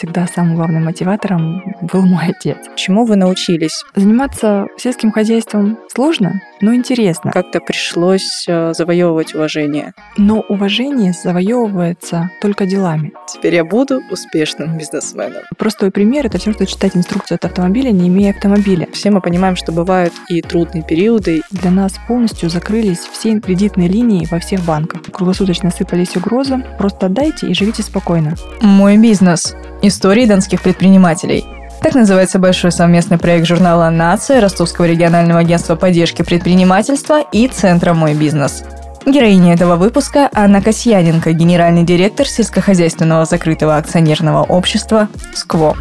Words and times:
всегда 0.00 0.26
самым 0.26 0.56
главным 0.56 0.86
мотиватором 0.86 1.62
был 1.82 2.06
мой 2.06 2.28
отец. 2.28 2.56
Чему 2.74 3.04
вы 3.04 3.16
научились? 3.16 3.84
Заниматься 3.94 4.66
сельским 4.78 5.12
хозяйством 5.12 5.78
сложно, 5.94 6.40
но 6.62 6.74
интересно. 6.74 7.30
Как-то 7.30 7.60
пришлось 7.60 8.46
э, 8.48 8.72
завоевывать 8.72 9.34
уважение. 9.34 9.92
Но 10.16 10.40
уважение 10.48 11.12
завоевывается 11.12 12.30
только 12.40 12.64
делами. 12.64 13.12
Теперь 13.28 13.56
я 13.56 13.64
буду 13.64 14.00
успешным 14.10 14.78
бизнесменом. 14.78 15.42
Простой 15.58 15.90
пример— 15.90 16.24
это 16.28 16.38
все, 16.38 16.52
что 16.52 16.64
читать 16.64 16.96
инструкцию 16.96 17.36
от 17.36 17.44
автомобиля, 17.44 17.90
не 17.90 18.08
имея 18.08 18.30
автомобиля. 18.30 18.88
Все 18.94 19.10
мы 19.10 19.20
понимаем, 19.20 19.54
что 19.54 19.70
бывают 19.70 20.14
и 20.30 20.40
трудные 20.40 20.82
периоды. 20.82 21.42
Для 21.50 21.70
нас 21.70 21.96
полностью 22.08 22.48
закрылись 22.48 23.00
все 23.00 23.38
кредитные 23.38 23.88
линии 23.88 24.26
во 24.30 24.38
всех 24.38 24.62
банках. 24.62 25.02
Круглосуточно 25.12 25.70
сыпались 25.70 26.16
угрозы. 26.16 26.64
Просто 26.78 27.06
отдайте 27.06 27.48
и 27.48 27.54
живите 27.54 27.82
спокойно. 27.82 28.34
Мой 28.62 28.96
бизнес. 28.96 29.54
Истории 29.90 30.24
донских 30.24 30.62
предпринимателей. 30.62 31.44
Так 31.82 31.96
называется 31.96 32.38
большой 32.38 32.70
совместный 32.70 33.18
проект 33.18 33.44
журнала 33.44 33.90
«Нация», 33.90 34.40
Ростовского 34.40 34.84
регионального 34.84 35.40
агентства 35.40 35.74
поддержки 35.74 36.22
предпринимательства 36.22 37.20
и 37.32 37.48
Центра 37.48 37.92
«Мой 37.92 38.14
бизнес». 38.14 38.62
Героиня 39.04 39.52
этого 39.52 39.74
выпуска– 39.74 40.30
Анна 40.32 40.62
Касьяненко, 40.62 41.32
генеральный 41.32 41.82
директор 41.82 42.24
сельскохозяйственного 42.24 43.24
закрытого 43.24 43.76
акционерного 43.76 44.44
общества 44.44 45.08
«СКВО». 45.34 45.76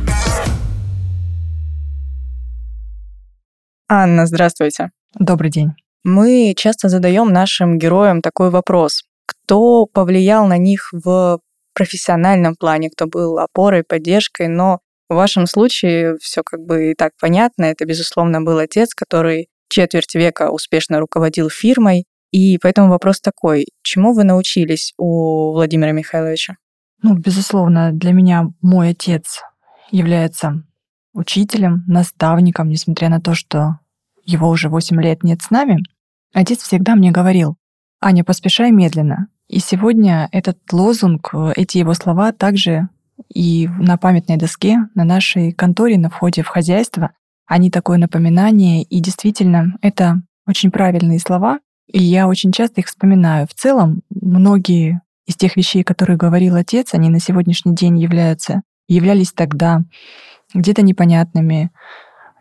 Анна, 3.87 4.25
здравствуйте. 4.25 4.89
Добрый 5.19 5.51
день. 5.51 5.73
Мы 6.03 6.55
часто 6.57 6.89
задаем 6.89 7.31
нашим 7.31 7.77
героям 7.77 8.21
такой 8.23 8.49
вопрос. 8.49 9.03
Кто 9.27 9.85
повлиял 9.85 10.47
на 10.47 10.57
них 10.57 10.89
в 10.93 11.37
профессиональном 11.79 12.55
плане, 12.55 12.89
кто 12.89 13.07
был 13.07 13.39
опорой, 13.39 13.83
поддержкой, 13.83 14.49
но 14.49 14.79
в 15.07 15.15
вашем 15.15 15.47
случае 15.47 16.17
все 16.19 16.43
как 16.43 16.59
бы 16.59 16.91
и 16.91 16.93
так 16.93 17.13
понятно. 17.19 17.63
Это, 17.65 17.85
безусловно, 17.85 18.41
был 18.41 18.57
отец, 18.57 18.93
который 18.93 19.47
четверть 19.69 20.13
века 20.13 20.51
успешно 20.51 20.99
руководил 20.99 21.49
фирмой. 21.49 22.03
И 22.31 22.57
поэтому 22.57 22.89
вопрос 22.89 23.21
такой, 23.21 23.65
чему 23.81 24.13
вы 24.13 24.25
научились 24.25 24.93
у 24.97 25.53
Владимира 25.53 25.93
Михайловича? 25.93 26.57
Ну, 27.01 27.15
безусловно, 27.15 27.91
для 27.93 28.11
меня 28.11 28.49
мой 28.61 28.89
отец 28.89 29.41
является 29.89 30.63
учителем, 31.13 31.85
наставником, 31.87 32.69
несмотря 32.69 33.07
на 33.09 33.21
то, 33.21 33.33
что 33.35 33.79
его 34.25 34.49
уже 34.49 34.67
8 34.67 35.01
лет 35.01 35.23
нет 35.23 35.41
с 35.41 35.49
нами. 35.49 35.77
Отец 36.33 36.59
всегда 36.61 36.95
мне 36.95 37.11
говорил, 37.11 37.55
Аня, 38.01 38.25
поспешай 38.25 38.69
медленно. 38.71 39.29
И 39.49 39.59
сегодня 39.59 40.29
этот 40.31 40.57
лозунг, 40.71 41.33
эти 41.55 41.79
его 41.79 41.93
слова 41.93 42.31
также 42.31 42.87
и 43.33 43.67
на 43.67 43.97
памятной 43.97 44.37
доске 44.37 44.77
на 44.95 45.03
нашей 45.03 45.51
конторе 45.51 45.97
на 45.97 46.09
входе 46.09 46.43
в 46.43 46.47
хозяйство 46.47 47.11
они 47.49 47.71
такое 47.71 47.97
напоминание, 47.97 48.83
и 48.83 48.99
действительно, 48.99 49.75
это 49.81 50.21
очень 50.47 50.69
правильные 50.69 51.19
слова, 51.19 51.59
и 51.91 51.99
я 51.99 52.27
очень 52.27 52.51
часто 52.51 52.81
их 52.81 52.87
вспоминаю. 52.87 53.47
В 53.47 53.55
целом, 53.55 54.03
многие 54.11 55.01
из 55.25 55.35
тех 55.35 55.57
вещей, 55.57 55.83
которые 55.83 56.15
говорил 56.15 56.55
отец, 56.55 56.93
они 56.93 57.09
на 57.09 57.19
сегодняшний 57.19 57.73
день 57.73 57.97
являются, 57.97 58.61
являлись 58.87 59.31
тогда 59.31 59.81
где-то 60.53 60.83
непонятными, 60.83 61.71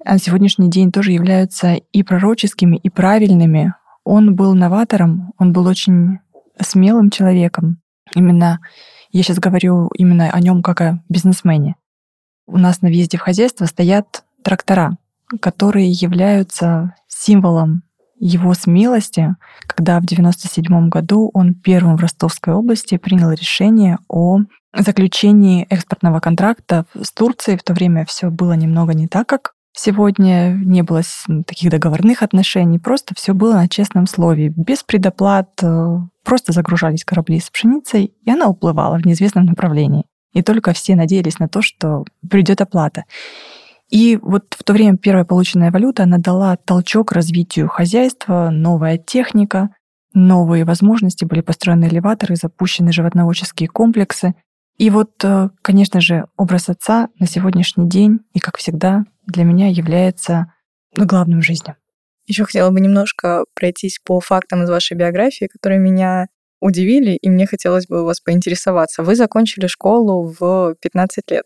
а 0.04 0.12
на 0.12 0.18
сегодняшний 0.18 0.68
день 0.68 0.92
тоже 0.92 1.12
являются 1.12 1.72
и 1.74 2.02
пророческими, 2.02 2.76
и 2.76 2.90
правильными. 2.90 3.72
Он 4.04 4.34
был 4.34 4.54
новатором, 4.54 5.32
он 5.38 5.54
был 5.54 5.66
очень 5.66 6.18
смелым 6.60 7.10
человеком. 7.10 7.80
Именно 8.14 8.60
я 9.10 9.22
сейчас 9.22 9.38
говорю 9.38 9.88
именно 9.94 10.30
о 10.30 10.40
нем 10.40 10.62
как 10.62 10.80
о 10.80 11.02
бизнесмене. 11.08 11.76
У 12.46 12.58
нас 12.58 12.82
на 12.82 12.88
въезде 12.88 13.18
в 13.18 13.22
хозяйство 13.22 13.66
стоят 13.66 14.24
трактора, 14.42 14.96
которые 15.40 15.90
являются 15.90 16.94
символом 17.06 17.82
его 18.20 18.54
смелости, 18.54 19.36
когда 19.66 19.94
в 20.00 20.04
1997 20.04 20.88
году 20.88 21.30
он 21.34 21.54
первым 21.54 21.96
в 21.96 22.00
Ростовской 22.00 22.52
области 22.54 22.96
принял 22.96 23.30
решение 23.30 23.98
о 24.08 24.40
заключении 24.76 25.66
экспортного 25.70 26.20
контракта 26.20 26.84
с 27.00 27.12
Турцией. 27.12 27.58
В 27.58 27.62
то 27.62 27.74
время 27.74 28.04
все 28.04 28.30
было 28.30 28.54
немного 28.54 28.94
не 28.94 29.06
так, 29.08 29.28
как 29.28 29.54
сегодня. 29.78 30.54
Не 30.54 30.82
было 30.82 31.02
таких 31.46 31.70
договорных 31.70 32.22
отношений, 32.22 32.78
просто 32.78 33.14
все 33.14 33.32
было 33.32 33.54
на 33.54 33.68
честном 33.68 34.06
слове, 34.06 34.48
без 34.48 34.82
предоплат, 34.82 35.50
э, 35.62 35.98
Просто 36.28 36.52
загружались 36.52 37.04
корабли 37.06 37.40
с 37.40 37.48
пшеницей, 37.48 38.12
и 38.22 38.30
она 38.30 38.48
уплывала 38.48 38.98
в 38.98 39.06
неизвестном 39.06 39.46
направлении. 39.46 40.04
И 40.34 40.42
только 40.42 40.74
все 40.74 40.94
надеялись 40.94 41.38
на 41.38 41.48
то, 41.48 41.62
что 41.62 42.04
придет 42.28 42.60
оплата. 42.60 43.04
И 43.88 44.18
вот 44.20 44.44
в 44.50 44.62
то 44.62 44.74
время 44.74 44.98
первая 44.98 45.24
полученная 45.24 45.70
валюта, 45.70 46.02
она 46.02 46.18
дала 46.18 46.56
толчок 46.56 47.12
развитию 47.12 47.66
хозяйства, 47.66 48.50
новая 48.52 48.98
техника, 48.98 49.70
новые 50.12 50.66
возможности, 50.66 51.24
были 51.24 51.40
построены 51.40 51.86
элеваторы, 51.86 52.36
запущены 52.36 52.92
животноводческие 52.92 53.70
комплексы. 53.70 54.34
И 54.76 54.90
вот, 54.90 55.12
э, 55.24 55.48
конечно 55.62 56.02
же, 56.02 56.26
образ 56.36 56.68
отца 56.68 57.08
на 57.18 57.26
сегодняшний 57.26 57.88
день 57.88 58.20
и, 58.34 58.38
как 58.38 58.58
всегда, 58.58 59.04
для 59.28 59.44
меня 59.44 59.68
является 59.68 60.52
главным 60.96 61.40
в 61.40 61.44
жизни. 61.44 61.76
Еще 62.26 62.44
хотела 62.44 62.70
бы 62.70 62.80
немножко 62.80 63.44
пройтись 63.54 64.00
по 64.04 64.20
фактам 64.20 64.64
из 64.64 64.70
вашей 64.70 64.96
биографии, 64.96 65.46
которые 65.46 65.78
меня 65.78 66.26
удивили, 66.60 67.12
и 67.12 67.30
мне 67.30 67.46
хотелось 67.46 67.86
бы 67.86 68.02
у 68.02 68.04
вас 68.04 68.20
поинтересоваться. 68.20 69.02
Вы 69.02 69.14
закончили 69.14 69.66
школу 69.66 70.34
в 70.38 70.74
15 70.80 71.30
лет. 71.30 71.44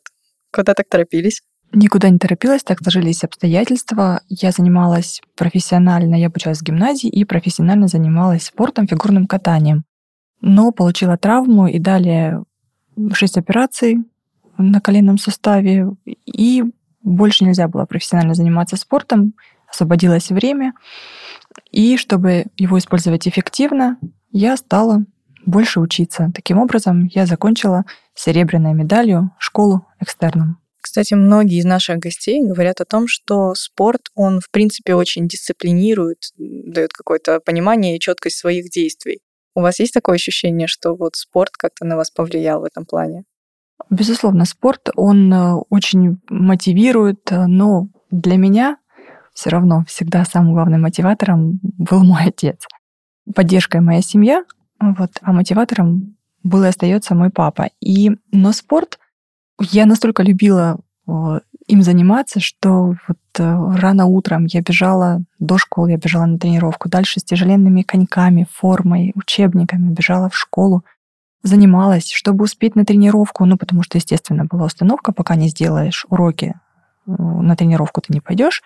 Куда 0.52 0.74
так 0.74 0.88
торопились? 0.88 1.42
Никуда 1.74 2.10
не 2.10 2.18
торопилась, 2.18 2.62
так 2.62 2.80
сложились 2.80 3.24
обстоятельства. 3.24 4.22
Я 4.28 4.50
занималась 4.50 5.20
профессионально, 5.36 6.16
я 6.16 6.26
обучалась 6.26 6.58
в 6.58 6.62
гимназии 6.62 7.08
и 7.08 7.24
профессионально 7.24 7.88
занималась 7.88 8.44
спортом, 8.44 8.86
фигурным 8.86 9.26
катанием. 9.26 9.84
Но 10.40 10.72
получила 10.72 11.16
травму 11.16 11.68
и 11.68 11.78
далее 11.78 12.44
6 13.12 13.38
операций 13.38 13.98
на 14.58 14.80
коленном 14.80 15.16
суставе, 15.16 15.86
и 16.26 16.64
больше 17.02 17.44
нельзя 17.44 17.68
было 17.68 17.84
профессионально 17.84 18.34
заниматься 18.34 18.76
спортом 18.76 19.34
освободилось 19.68 20.30
время, 20.30 20.74
и 21.70 21.96
чтобы 21.96 22.46
его 22.56 22.78
использовать 22.78 23.26
эффективно, 23.26 23.98
я 24.30 24.56
стала 24.56 25.04
больше 25.46 25.80
учиться. 25.80 26.30
Таким 26.34 26.58
образом, 26.58 27.06
я 27.06 27.26
закончила 27.26 27.84
серебряной 28.14 28.74
медалью 28.74 29.30
школу 29.38 29.86
экстерном. 29.98 30.58
Кстати, 30.80 31.14
многие 31.14 31.58
из 31.58 31.64
наших 31.64 31.98
гостей 31.98 32.42
говорят 32.44 32.80
о 32.80 32.84
том, 32.84 33.06
что 33.06 33.54
спорт, 33.54 34.08
он, 34.14 34.40
в 34.40 34.50
принципе, 34.50 34.94
очень 34.94 35.28
дисциплинирует, 35.28 36.18
дает 36.36 36.92
какое-то 36.92 37.40
понимание 37.40 37.96
и 37.96 38.00
четкость 38.00 38.38
своих 38.38 38.68
действий. 38.68 39.20
У 39.54 39.60
вас 39.60 39.78
есть 39.78 39.94
такое 39.94 40.16
ощущение, 40.16 40.66
что 40.66 40.94
вот 40.94 41.14
спорт 41.14 41.52
как-то 41.56 41.84
на 41.84 41.96
вас 41.96 42.10
повлиял 42.10 42.60
в 42.60 42.64
этом 42.64 42.84
плане? 42.84 43.24
Безусловно, 43.92 44.46
спорт, 44.46 44.88
он 44.96 45.30
э, 45.30 45.52
очень 45.68 46.18
мотивирует, 46.30 47.30
э, 47.30 47.46
но 47.46 47.88
для 48.10 48.38
меня 48.38 48.78
все 49.34 49.50
равно 49.50 49.84
всегда 49.86 50.24
самым 50.24 50.54
главным 50.54 50.80
мотиватором 50.80 51.60
был 51.62 52.02
мой 52.02 52.22
отец. 52.28 52.66
Поддержкой 53.34 53.82
моя 53.82 54.00
семья, 54.00 54.44
вот, 54.80 55.10
а 55.20 55.32
мотиватором 55.34 56.16
был 56.42 56.64
и 56.64 56.68
остается 56.68 57.14
мой 57.14 57.28
папа. 57.28 57.68
И, 57.82 58.12
но 58.32 58.52
спорт 58.52 58.98
я 59.60 59.84
настолько 59.84 60.22
любила 60.22 60.80
им 61.66 61.82
заниматься, 61.82 62.40
что 62.40 62.94
вот 63.06 63.18
э, 63.38 63.42
рано 63.76 64.06
утром 64.06 64.46
я 64.46 64.62
бежала 64.62 65.22
до 65.38 65.58
школы, 65.58 65.90
я 65.90 65.98
бежала 65.98 66.24
на 66.24 66.38
тренировку, 66.38 66.88
дальше 66.88 67.20
с 67.20 67.24
тяжеленными 67.24 67.82
коньками, 67.82 68.46
формой, 68.50 69.12
учебниками, 69.14 69.92
бежала 69.92 70.30
в 70.30 70.36
школу, 70.36 70.82
занималась, 71.42 72.10
чтобы 72.10 72.44
успеть 72.44 72.76
на 72.76 72.84
тренировку, 72.84 73.44
ну, 73.44 73.56
потому 73.56 73.82
что, 73.82 73.98
естественно, 73.98 74.44
была 74.44 74.66
установка, 74.66 75.12
пока 75.12 75.34
не 75.34 75.48
сделаешь 75.48 76.06
уроки, 76.08 76.54
на 77.06 77.56
тренировку 77.56 78.00
ты 78.00 78.12
не 78.12 78.20
пойдешь. 78.20 78.62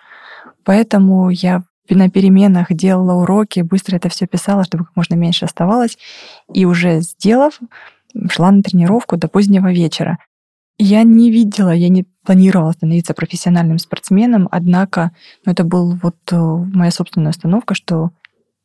Поэтому 0.63 1.29
я 1.29 1.63
на 1.89 2.09
переменах 2.09 2.73
делала 2.73 3.13
уроки, 3.21 3.61
быстро 3.61 3.95
это 3.95 4.09
все 4.09 4.27
писала, 4.27 4.63
чтобы 4.63 4.85
как 4.85 4.95
можно 4.95 5.15
меньше 5.15 5.45
оставалось. 5.45 5.97
И 6.53 6.65
уже 6.65 7.01
сделав, 7.01 7.59
шла 8.29 8.51
на 8.51 8.61
тренировку 8.61 9.17
до 9.17 9.27
позднего 9.27 9.71
вечера. 9.71 10.17
Я 10.77 11.03
не 11.03 11.31
видела, 11.31 11.71
я 11.71 11.89
не 11.89 12.05
планировала 12.23 12.71
становиться 12.71 13.15
профессиональным 13.15 13.79
спортсменом, 13.79 14.47
однако 14.51 15.11
ну, 15.45 15.53
это 15.53 15.63
была 15.63 15.97
вот 16.03 16.17
э, 16.31 16.35
моя 16.37 16.91
собственная 16.91 17.31
установка, 17.31 17.73
что 17.73 18.11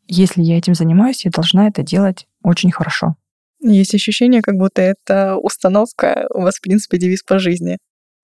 если 0.08 0.42
я 0.42 0.58
этим 0.58 0.74
занимаюсь, 0.74 1.24
я 1.24 1.30
должна 1.30 1.68
это 1.68 1.82
делать 1.82 2.26
очень 2.42 2.70
хорошо. 2.70 3.16
Есть 3.62 3.94
ощущение, 3.94 4.42
как 4.42 4.56
будто 4.56 4.82
это 4.82 5.36
установка, 5.36 6.26
у 6.34 6.42
вас, 6.42 6.56
в 6.56 6.60
принципе, 6.60 6.98
девиз 6.98 7.22
по 7.22 7.38
жизни. 7.38 7.78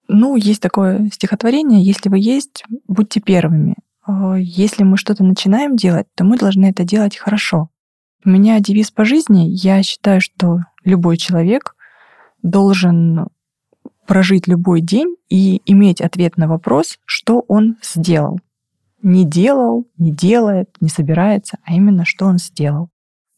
Ну, 0.08 0.36
есть 0.36 0.60
такое 0.60 1.08
стихотворение, 1.12 1.82
если 1.82 2.08
вы 2.08 2.18
есть, 2.18 2.64
будьте 2.88 3.20
первыми. 3.20 3.76
А, 4.04 4.36
если 4.36 4.82
мы 4.82 4.96
что-то 4.96 5.22
начинаем 5.22 5.76
делать, 5.76 6.06
то 6.16 6.24
мы 6.24 6.38
должны 6.38 6.66
это 6.66 6.82
делать 6.84 7.16
хорошо. 7.16 7.68
У 8.24 8.30
меня 8.30 8.58
девиз 8.58 8.90
по 8.90 9.04
жизни, 9.04 9.46
я 9.48 9.82
считаю, 9.82 10.20
что 10.20 10.60
любой 10.82 11.18
человек 11.18 11.76
должен 12.42 13.28
прожить 14.06 14.48
любой 14.48 14.80
день 14.80 15.14
и 15.28 15.60
иметь 15.66 16.00
ответ 16.00 16.36
на 16.36 16.48
вопрос, 16.48 16.98
что 17.04 17.44
он 17.46 17.76
сделал. 17.82 18.40
Не 19.02 19.24
делал, 19.24 19.86
не 19.98 20.10
делает, 20.10 20.70
не 20.80 20.88
собирается, 20.88 21.58
а 21.62 21.74
именно, 21.74 22.04
что 22.04 22.26
он 22.26 22.38
сделал. 22.38 22.88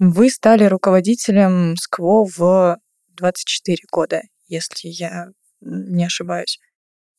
Вы 0.03 0.31
стали 0.31 0.65
руководителем 0.65 1.77
СКВО 1.77 2.27
в 2.35 2.79
24 3.19 3.77
года, 3.93 4.23
если 4.49 4.89
я 4.89 5.27
не 5.61 6.07
ошибаюсь. 6.07 6.59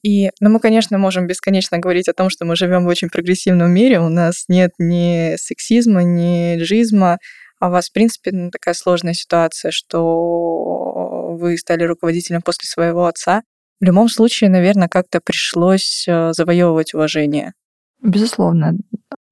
И, 0.01 0.31
ну, 0.39 0.49
мы, 0.49 0.59
конечно, 0.59 0.97
можем 0.97 1.27
бесконечно 1.27 1.77
говорить 1.77 2.09
о 2.09 2.13
том, 2.13 2.31
что 2.31 2.43
мы 2.43 2.55
живем 2.55 2.85
в 2.85 2.87
очень 2.87 3.09
прогрессивном 3.09 3.69
мире, 3.69 3.99
у 3.99 4.09
нас 4.09 4.45
нет 4.47 4.71
ни 4.79 5.35
сексизма, 5.37 6.01
ни 6.01 6.57
джизма, 6.57 7.19
а 7.59 7.67
у 7.67 7.71
вас, 7.71 7.89
в 7.89 7.93
принципе, 7.93 8.31
ну, 8.31 8.49
такая 8.49 8.73
сложная 8.73 9.13
ситуация, 9.13 9.69
что 9.69 11.35
вы 11.39 11.59
стали 11.59 11.83
руководителем 11.83 12.41
после 12.41 12.67
своего 12.67 13.05
отца. 13.05 13.43
В 13.79 13.83
любом 13.83 14.09
случае, 14.09 14.49
наверное, 14.49 14.87
как-то 14.87 15.21
пришлось 15.23 16.07
э, 16.07 16.33
завоевывать 16.33 16.95
уважение. 16.95 17.53
Безусловно. 18.01 18.73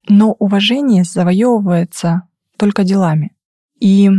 Но 0.08 0.36
уважение 0.38 1.02
завоевывается 1.02 2.22
только 2.56 2.84
делами. 2.84 3.32
И 3.80 4.10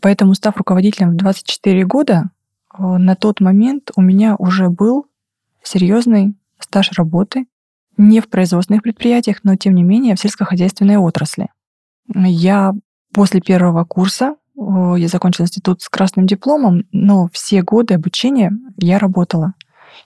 поэтому, 0.00 0.34
став 0.34 0.56
руководителем 0.56 1.12
в 1.12 1.16
24 1.16 1.84
года, 1.84 2.30
э, 2.76 2.82
на 2.82 3.14
тот 3.14 3.40
момент 3.40 3.90
у 3.96 4.02
меня 4.02 4.36
уже 4.36 4.68
был 4.68 5.06
серьезный 5.62 6.34
стаж 6.58 6.92
работы, 6.92 7.46
не 7.96 8.20
в 8.20 8.28
производственных 8.28 8.82
предприятиях, 8.82 9.38
но 9.44 9.56
тем 9.56 9.74
не 9.74 9.84
менее 9.84 10.16
в 10.16 10.20
сельскохозяйственной 10.20 10.96
отрасли. 10.96 11.48
Я 12.12 12.74
после 13.12 13.40
первого 13.40 13.84
курса, 13.84 14.34
э, 14.56 14.94
я 14.98 15.08
закончила 15.08 15.44
институт 15.44 15.82
с 15.82 15.88
красным 15.88 16.26
дипломом, 16.26 16.84
но 16.92 17.28
все 17.32 17.62
годы 17.62 17.94
обучения 17.94 18.52
я 18.76 18.98
работала. 18.98 19.54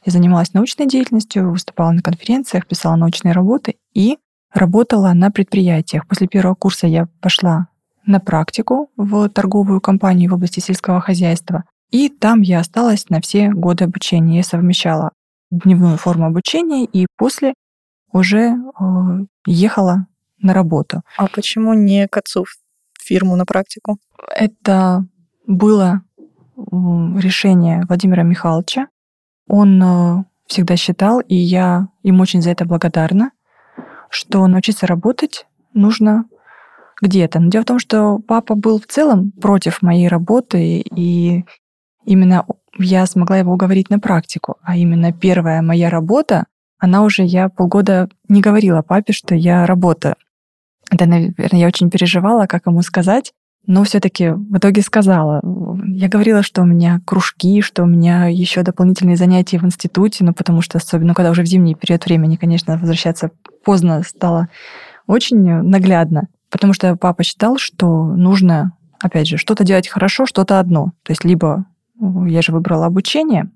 Я 0.05 0.13
занималась 0.13 0.53
научной 0.53 0.87
деятельностью, 0.87 1.51
выступала 1.51 1.93
на 1.93 2.03
конференциях, 2.03 2.67
писала 2.67 2.97
научные 2.97 3.33
работы 3.33 3.77
и 3.95 4.19
работала 4.53 5.13
на 5.15 5.31
предприятиях. 5.31 6.07
После 6.07 6.29
первого 6.29 6.55
курса 6.55 6.87
я 6.87 7.09
пошла 7.21 7.69
на 8.09 8.21
практику 8.21 8.91
в 8.97 9.29
торговую 9.29 9.81
компанию 9.81 10.31
в 10.31 10.35
области 10.35 10.61
сельского 10.61 11.01
хозяйства. 11.01 11.65
И 11.91 12.09
там 12.09 12.41
я 12.41 12.61
осталась 12.61 13.09
на 13.11 13.21
все 13.21 13.51
годы 13.51 13.85
обучения. 13.85 14.39
Я 14.39 14.43
совмещала 14.43 15.13
дневную 15.51 15.99
форму 15.99 16.27
обучения 16.27 16.85
и 16.85 17.07
после 17.17 17.55
уже 18.13 18.49
э, 18.49 18.85
ехала 19.47 20.07
на 20.39 20.55
работу. 20.55 21.03
А 21.17 21.27
почему 21.29 21.75
не 21.75 22.09
к 22.09 22.17
отцу 22.17 22.45
в 22.45 23.03
фирму 23.03 23.37
на 23.37 23.45
практику? 23.45 23.99
Это 24.35 25.05
было 25.47 26.03
решение 26.57 27.85
Владимира 27.89 28.23
Михайловича. 28.23 28.89
Он 29.47 29.83
э, 29.83 30.25
всегда 30.47 30.77
считал, 30.77 31.21
и 31.21 31.35
я 31.35 31.89
им 32.03 32.21
очень 32.21 32.41
за 32.41 32.51
это 32.51 32.65
благодарна, 32.65 33.33
что 34.09 34.47
научиться 34.47 34.87
работать 34.87 35.47
нужно 35.75 36.25
где-то. 37.00 37.41
Но 37.41 37.50
дело 37.50 37.62
в 37.62 37.67
том, 37.67 37.79
что 37.79 38.19
папа 38.19 38.55
был 38.55 38.81
в 38.81 38.87
целом 38.87 39.33
против 39.33 39.83
моей 39.83 40.09
работы, 40.09 40.81
и 40.81 41.45
именно 42.05 42.45
я 42.79 43.06
смогла 43.06 43.39
его 43.39 43.53
уговорить 43.53 43.91
на 43.91 43.99
практику. 43.99 44.56
А 44.62 44.77
именно 44.77 45.12
первая 45.12 45.62
моя 45.62 45.91
работа, 45.91 46.47
она 46.79 47.03
уже, 47.03 47.25
я 47.25 47.49
полгода 47.49 48.09
не 48.29 48.41
говорила 48.41 48.83
папе, 48.83 49.12
что 49.12 49.35
я 49.35 49.67
работаю. 49.67 50.17
Это, 50.91 51.06
наверное, 51.06 51.61
я 51.61 51.67
очень 51.67 51.91
переживала, 51.91 52.47
как 52.47 52.67
ему 52.67 52.83
сказать, 52.83 53.33
но 53.67 53.85
все-таки 53.85 54.31
в 54.31 54.56
итоге 54.56 54.81
сказала. 54.81 55.43
Я 55.85 56.09
говорила, 56.09 56.43
что 56.43 56.62
у 56.62 56.65
меня 56.65 57.03
кружки, 57.05 57.61
что 57.61 57.83
у 57.83 57.87
меня 57.87 58.27
еще 58.27 58.62
дополнительные 58.62 59.17
занятия 59.17 59.59
в 59.59 59.65
институте, 59.65 60.25
ну 60.25 60.33
потому 60.33 60.62
что 60.62 60.79
особенно, 60.79 61.15
когда 61.15 61.31
уже 61.31 61.43
в 61.43 61.47
зимний 61.47 61.75
период 61.75 62.06
времени, 62.06 62.37
конечно, 62.37 62.79
возвращаться 62.79 63.31
поздно 63.65 64.03
стало 64.03 64.49
очень 65.06 65.43
наглядно. 65.43 66.29
Потому 66.50 66.73
что 66.73 66.97
папа 66.97 67.23
считал, 67.23 67.59
что 67.59 68.05
нужно, 68.05 68.73
опять 69.00 69.29
же, 69.29 69.37
что-то 69.37 69.65
делать 69.65 69.89
хорошо, 69.89 70.27
что-то 70.27 70.59
одно. 70.59 70.93
То 71.03 71.12
есть 71.12 71.25
либо 71.25 71.67
я 72.27 72.43
же 72.43 72.53
выбрала 72.53 72.87
обучение, 72.87 73.50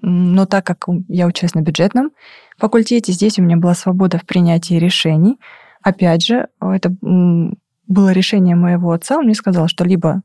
но 0.00 0.46
так 0.46 0.64
как 0.64 0.86
я 1.08 1.26
училась 1.26 1.54
на 1.54 1.60
бюджетном 1.60 2.10
факультете, 2.56 3.12
здесь 3.12 3.38
у 3.38 3.42
меня 3.42 3.56
была 3.56 3.74
свобода 3.74 4.18
в 4.18 4.26
принятии 4.26 4.74
решений. 4.74 5.38
Опять 5.82 6.24
же, 6.24 6.48
это 6.60 6.94
было 7.00 8.12
решение 8.12 8.56
моего 8.56 8.92
отца. 8.92 9.16
Он 9.16 9.24
мне 9.24 9.34
сказал, 9.34 9.68
что 9.68 9.84
либо 9.84 10.22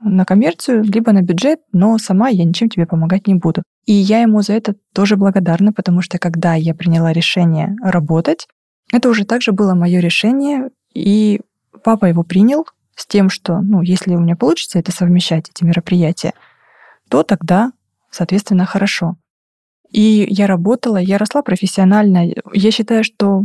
на 0.00 0.24
коммерцию, 0.24 0.82
либо 0.82 1.12
на 1.12 1.22
бюджет, 1.22 1.60
но 1.72 1.96
сама 1.98 2.28
я 2.28 2.44
ничем 2.44 2.68
тебе 2.68 2.86
помогать 2.86 3.26
не 3.26 3.34
буду. 3.34 3.62
И 3.86 3.92
я 3.92 4.20
ему 4.20 4.42
за 4.42 4.54
это 4.54 4.74
тоже 4.92 5.16
благодарна, 5.16 5.72
потому 5.72 6.02
что 6.02 6.18
когда 6.18 6.54
я 6.54 6.74
приняла 6.74 7.12
решение 7.12 7.76
работать, 7.82 8.46
это 8.92 9.08
уже 9.08 9.24
также 9.24 9.52
было 9.52 9.74
мое 9.74 10.00
решение, 10.00 10.70
и 10.94 11.40
Папа 11.84 12.06
его 12.06 12.22
принял 12.24 12.66
с 12.96 13.06
тем, 13.06 13.28
что, 13.28 13.60
ну, 13.60 13.82
если 13.82 14.14
у 14.14 14.20
меня 14.20 14.36
получится 14.36 14.78
это 14.78 14.90
совмещать, 14.90 15.50
эти 15.50 15.64
мероприятия, 15.64 16.32
то 17.10 17.22
тогда, 17.22 17.72
соответственно, 18.10 18.64
хорошо. 18.64 19.16
И 19.90 20.26
я 20.28 20.46
работала, 20.46 20.96
я 20.96 21.18
росла 21.18 21.42
профессионально. 21.42 22.32
Я 22.52 22.70
считаю, 22.70 23.04
что 23.04 23.44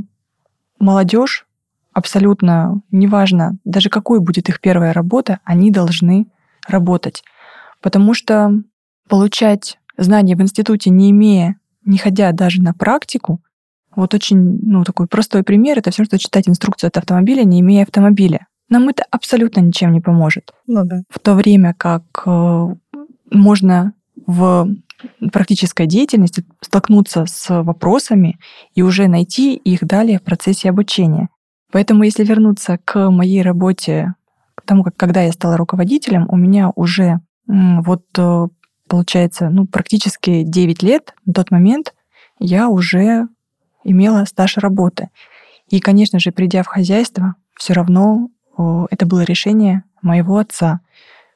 молодежь 0.80 1.46
абсолютно 1.92 2.82
неважно, 2.92 3.58
даже 3.66 3.90
какой 3.90 4.22
будет 4.22 4.48
их 4.48 4.62
первая 4.62 4.94
работа, 4.94 5.40
они 5.44 5.70
должны 5.70 6.28
работать. 6.66 7.24
Потому 7.82 8.14
что 8.14 8.54
получать 9.10 9.80
знания 9.98 10.38
в 10.38 10.42
институте, 10.42 10.90
не 10.92 11.12
имея, 11.12 11.58
не 11.84 11.98
ходя 11.98 12.32
даже 12.32 12.62
на 12.62 12.74
практику, 12.74 13.42
вот 13.96 14.14
очень, 14.14 14.60
ну, 14.62 14.84
такой 14.84 15.08
простой 15.08 15.44
пример, 15.44 15.80
это 15.80 15.92
все, 15.92 16.04
что 16.04 16.20
читать 16.20 16.48
инструкцию 16.48 16.90
от 16.90 16.98
автомобиля, 16.98 17.44
не 17.44 17.62
имея 17.62 17.84
автомобиля. 17.84 18.48
Нам 18.70 18.88
это 18.90 19.04
абсолютно 19.10 19.62
ничем 19.62 19.94
не 19.94 20.02
поможет. 20.02 20.54
Ну 20.68 20.86
да. 20.86 21.02
В 21.10 21.20
то 21.20 21.34
время 21.34 21.74
как 21.78 22.04
э, 22.26 22.76
можно 23.32 23.94
в 24.28 24.70
практической 25.32 25.88
деятельности 25.88 26.46
столкнуться 26.62 27.26
с 27.26 27.64
вопросами 27.64 28.40
и 28.76 28.84
уже 28.84 29.08
найти 29.08 29.56
их 29.56 29.86
далее 29.86 30.20
в 30.20 30.24
процессе 30.24 30.70
обучения. 30.70 31.30
Поэтому 31.72 32.04
если 32.04 32.24
вернуться 32.24 32.80
к 32.84 33.10
моей 33.10 33.42
работе, 33.42 34.14
к 34.56 34.62
тому, 34.64 34.84
как 34.84 34.96
когда 34.96 35.22
я 35.22 35.32
стала 35.32 35.58
руководителем, 35.58 36.28
у 36.30 36.36
меня 36.36 36.72
уже 36.76 37.22
вот 37.48 38.06
э, 38.18 38.48
получается, 38.88 39.50
ну, 39.50 39.66
практически 39.66 40.44
9 40.44 40.84
лет 40.84 41.14
на 41.26 41.34
тот 41.34 41.52
момент 41.52 41.94
я 42.40 42.70
уже 42.70 43.28
имела 43.84 44.26
стаж 44.26 44.58
работы. 44.58 45.10
И, 45.70 45.80
конечно 45.80 46.20
же, 46.20 46.32
придя 46.32 46.64
в 46.64 46.68
хозяйство, 46.68 47.36
все 47.58 47.74
равно 47.74 48.30
это 48.92 49.06
было 49.06 49.22
решение 49.22 49.84
моего 50.02 50.38
отца. 50.38 50.82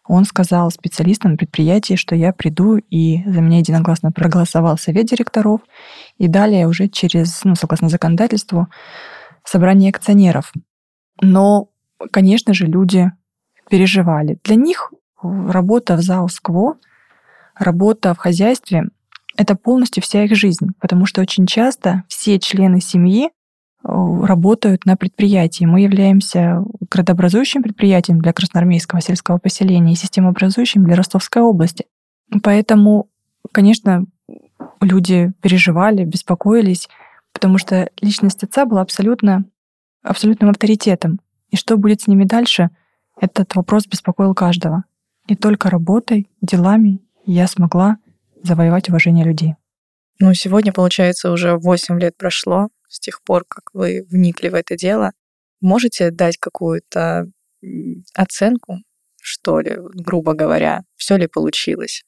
Он 0.05 0.25
сказал 0.25 0.69
специалистам 0.69 1.31
на 1.31 1.37
предприятии, 1.37 1.95
что 1.95 2.15
я 2.15 2.33
приду, 2.33 2.75
и 2.75 3.23
за 3.25 3.39
меня 3.39 3.59
единогласно 3.59 4.11
проголосовал 4.11 4.77
совет 4.77 5.05
директоров, 5.05 5.61
и 6.17 6.27
далее 6.27 6.67
уже 6.67 6.89
через, 6.89 7.45
ну, 7.45 7.55
согласно 7.55 7.87
законодательству, 7.87 8.67
собрание 9.45 9.91
акционеров. 9.91 10.51
Но, 11.21 11.69
конечно 12.11 12.53
же, 12.53 12.65
люди 12.65 13.11
переживали. 13.69 14.37
Для 14.43 14.55
них 14.55 14.91
работа 15.21 15.95
в 15.95 16.01
ЗАО 16.01 16.27
«Скво», 16.27 16.75
работа 17.55 18.13
в 18.13 18.17
хозяйстве 18.17 18.89
это 19.37 19.55
полностью 19.55 20.03
вся 20.03 20.23
их 20.23 20.35
жизнь, 20.35 20.69
потому 20.79 21.05
что 21.05 21.21
очень 21.21 21.45
часто 21.45 22.03
все 22.07 22.39
члены 22.39 22.81
семьи 22.81 23.27
э, 23.27 23.29
работают 23.83 24.85
на 24.85 24.95
предприятии. 24.95 25.65
Мы 25.65 25.81
являемся 25.81 26.63
градообразующим 26.89 27.63
предприятием 27.63 28.19
для 28.19 28.33
Красноармейского 28.33 29.01
сельского 29.01 29.39
поселения 29.39 29.93
и 29.93 29.97
системообразующим 29.97 30.83
для 30.83 30.95
Ростовской 30.95 31.41
области. 31.41 31.85
Поэтому, 32.43 33.09
конечно, 33.51 34.05
люди 34.81 35.33
переживали, 35.41 36.05
беспокоились, 36.05 36.89
потому 37.31 37.57
что 37.57 37.89
личность 38.01 38.43
отца 38.43 38.65
была 38.65 38.81
абсолютно, 38.81 39.45
абсолютным 40.03 40.49
авторитетом. 40.49 41.19
И 41.49 41.55
что 41.55 41.77
будет 41.77 42.01
с 42.01 42.07
ними 42.07 42.23
дальше, 42.23 42.69
этот 43.19 43.55
вопрос 43.55 43.87
беспокоил 43.87 44.33
каждого. 44.33 44.85
И 45.27 45.35
только 45.35 45.69
работой, 45.69 46.29
делами 46.41 46.99
я 47.25 47.47
смогла 47.47 47.97
завоевать 48.43 48.89
уважение 48.89 49.25
людей. 49.25 49.55
Ну, 50.19 50.33
сегодня, 50.33 50.71
получается, 50.71 51.31
уже 51.31 51.57
8 51.57 51.99
лет 51.99 52.15
прошло 52.17 52.69
с 52.87 52.99
тех 52.99 53.23
пор, 53.23 53.45
как 53.47 53.69
вы 53.73 54.05
вникли 54.09 54.49
в 54.49 54.53
это 54.53 54.77
дело. 54.77 55.11
Можете 55.59 56.11
дать 56.11 56.37
какую-то 56.37 57.27
оценку, 58.13 58.79
что 59.21 59.59
ли, 59.59 59.77
грубо 59.77 60.33
говоря, 60.33 60.83
все 60.95 61.15
ли 61.17 61.27
получилось? 61.27 62.03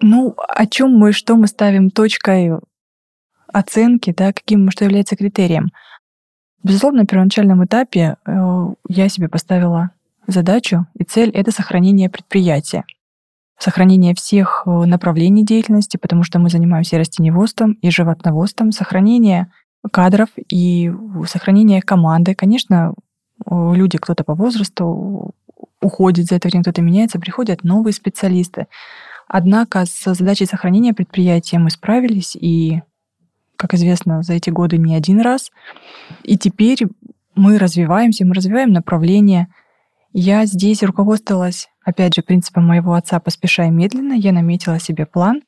Ну, 0.00 0.34
о 0.36 0.66
чем 0.66 0.90
мы, 0.90 1.12
что 1.12 1.36
мы 1.36 1.46
ставим 1.46 1.90
точкой 1.90 2.52
оценки, 3.46 4.12
да, 4.12 4.32
каким, 4.32 4.70
что 4.70 4.84
является 4.84 5.16
критерием? 5.16 5.70
Безусловно, 6.62 7.00
на 7.00 7.06
первоначальном 7.06 7.64
этапе 7.64 8.16
э, 8.26 8.32
я 8.88 9.08
себе 9.08 9.28
поставила 9.28 9.90
задачу 10.26 10.86
и 10.94 11.04
цель— 11.04 11.30
это 11.34 11.50
сохранение 11.50 12.10
предприятия. 12.10 12.84
Сохранение 13.58 14.14
всех 14.14 14.62
э, 14.66 14.70
направлений 14.70 15.44
деятельности, 15.44 15.96
потому 15.96 16.22
что 16.22 16.38
мы 16.38 16.48
занимаемся 16.48 16.96
и 16.96 16.98
растеневодством, 16.98 17.72
и 17.72 17.90
животноводством, 17.90 18.72
сохранение 18.72 19.50
кадров 19.92 20.28
и 20.50 20.92
сохранение 21.26 21.82
команды. 21.82 22.34
Конечно, 22.34 22.94
люди, 23.50 23.98
кто-то 23.98 24.24
по 24.24 24.34
возрасту 24.34 25.34
уходит 25.80 26.26
за 26.26 26.36
это 26.36 26.48
время, 26.48 26.62
кто-то 26.62 26.82
меняется, 26.82 27.20
приходят 27.20 27.64
новые 27.64 27.92
специалисты. 27.92 28.66
Однако 29.26 29.84
с 29.84 30.14
задачей 30.14 30.46
сохранения 30.46 30.94
предприятия 30.94 31.58
мы 31.58 31.70
справились, 31.70 32.34
и, 32.34 32.82
как 33.56 33.74
известно, 33.74 34.22
за 34.22 34.34
эти 34.34 34.50
годы 34.50 34.78
не 34.78 34.94
один 34.94 35.20
раз. 35.20 35.50
И 36.22 36.38
теперь 36.38 36.86
мы 37.34 37.58
развиваемся, 37.58 38.24
мы 38.24 38.34
развиваем 38.34 38.72
направление. 38.72 39.48
Я 40.12 40.46
здесь 40.46 40.82
руководствовалась, 40.82 41.68
опять 41.88 42.14
же, 42.14 42.22
принципом 42.22 42.66
моего 42.66 42.92
отца 42.92 43.18
«поспешай 43.18 43.70
медленно». 43.70 44.12
Я 44.12 44.32
наметила 44.32 44.78
себе 44.78 45.06
план 45.06 45.42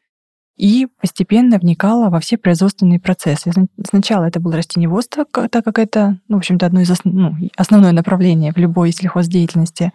и 0.56 0.88
постепенно 1.00 1.58
вникала 1.58 2.10
во 2.10 2.18
все 2.18 2.38
производственные 2.38 2.98
процессы. 2.98 3.52
Сначала 3.88 4.24
это 4.24 4.40
было 4.40 4.56
растеневодство, 4.56 5.24
так 5.24 5.64
как 5.64 5.78
это, 5.78 6.18
ну, 6.28 6.36
в 6.36 6.38
общем-то, 6.38 6.66
одно 6.66 6.80
из 6.80 6.90
основ... 6.90 7.14
ну, 7.14 7.48
основное 7.56 7.92
направление 7.92 8.52
в 8.52 8.56
любой 8.56 8.92
сельхоздеятельности. 8.92 9.92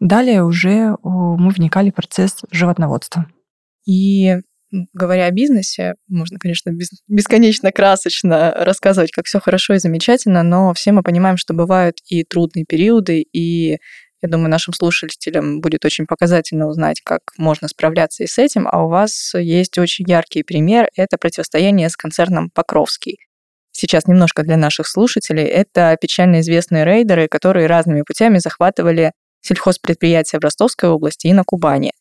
Далее 0.00 0.44
уже 0.44 0.96
мы 1.02 1.50
вникали 1.50 1.90
в 1.90 1.94
процесс 1.94 2.42
животноводства. 2.50 3.26
И 3.86 4.36
говоря 4.92 5.26
о 5.26 5.30
бизнесе, 5.30 5.94
можно, 6.08 6.38
конечно, 6.38 6.70
бесконечно 7.08 7.72
красочно 7.72 8.52
рассказывать, 8.56 9.10
как 9.12 9.26
все 9.26 9.40
хорошо 9.40 9.74
и 9.74 9.78
замечательно, 9.78 10.42
но 10.42 10.74
все 10.74 10.92
мы 10.92 11.02
понимаем, 11.02 11.36
что 11.36 11.54
бывают 11.54 11.96
и 12.08 12.22
трудные 12.22 12.64
периоды, 12.64 13.24
и 13.32 13.78
я 14.20 14.28
думаю, 14.28 14.50
нашим 14.50 14.74
слушателям 14.74 15.60
будет 15.60 15.84
очень 15.84 16.06
показательно 16.06 16.66
узнать, 16.66 17.00
как 17.02 17.20
можно 17.36 17.68
справляться 17.68 18.24
и 18.24 18.26
с 18.26 18.38
этим. 18.38 18.66
А 18.70 18.84
у 18.84 18.88
вас 18.88 19.34
есть 19.34 19.78
очень 19.78 20.06
яркий 20.08 20.42
пример. 20.42 20.88
Это 20.96 21.18
противостояние 21.18 21.88
с 21.88 21.96
концерном 21.96 22.50
«Покровский». 22.50 23.18
Сейчас 23.70 24.06
немножко 24.06 24.42
для 24.42 24.56
наших 24.56 24.88
слушателей. 24.88 25.44
Это 25.44 25.96
печально 26.00 26.40
известные 26.40 26.84
рейдеры, 26.84 27.28
которые 27.28 27.66
разными 27.66 28.02
путями 28.02 28.38
захватывали 28.38 29.12
сельхозпредприятия 29.40 30.40
в 30.40 30.42
Ростовской 30.42 30.88
области 30.88 31.28
и 31.28 31.32
на 31.32 31.44
Кубани. 31.44 31.92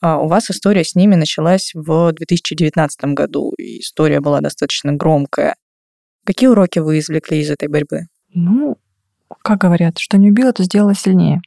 А 0.00 0.18
у 0.20 0.28
вас 0.28 0.50
история 0.50 0.84
с 0.84 0.94
ними 0.94 1.14
началась 1.14 1.72
в 1.74 2.12
2019 2.12 3.14
году, 3.14 3.52
и 3.56 3.80
история 3.80 4.20
была 4.20 4.40
достаточно 4.40 4.92
громкая. 4.92 5.56
Какие 6.26 6.50
уроки 6.50 6.78
вы 6.78 6.98
извлекли 6.98 7.40
из 7.40 7.50
этой 7.50 7.68
борьбы? 7.68 8.02
Ну, 8.34 8.76
как 9.42 9.58
говорят, 9.58 9.98
что 9.98 10.18
не 10.18 10.30
убило, 10.30 10.52
то 10.52 10.62
сделало 10.62 10.94
сильнее. 10.94 11.40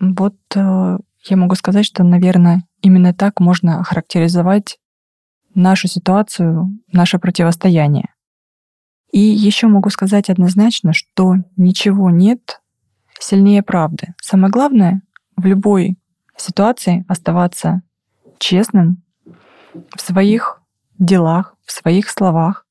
Вот 0.00 0.36
э, 0.54 0.98
я 1.24 1.36
могу 1.36 1.54
сказать, 1.54 1.86
что, 1.86 2.04
наверное, 2.04 2.64
именно 2.82 3.12
так 3.12 3.40
можно 3.40 3.80
охарактеризовать 3.80 4.78
нашу 5.54 5.88
ситуацию, 5.88 6.78
наше 6.92 7.18
противостояние. 7.18 8.08
И 9.10 9.20
еще 9.20 9.68
могу 9.68 9.90
сказать 9.90 10.30
однозначно, 10.30 10.92
что 10.92 11.36
ничего 11.56 12.10
нет 12.10 12.60
сильнее 13.18 13.62
правды. 13.62 14.14
Самое 14.20 14.50
главное 14.50 15.02
в 15.36 15.46
любой 15.46 15.98
ситуации 16.36 17.04
оставаться 17.08 17.82
честным 18.38 19.02
в 19.94 20.00
своих 20.00 20.60
делах, 20.98 21.56
в 21.64 21.72
своих 21.72 22.10
словах 22.10 22.66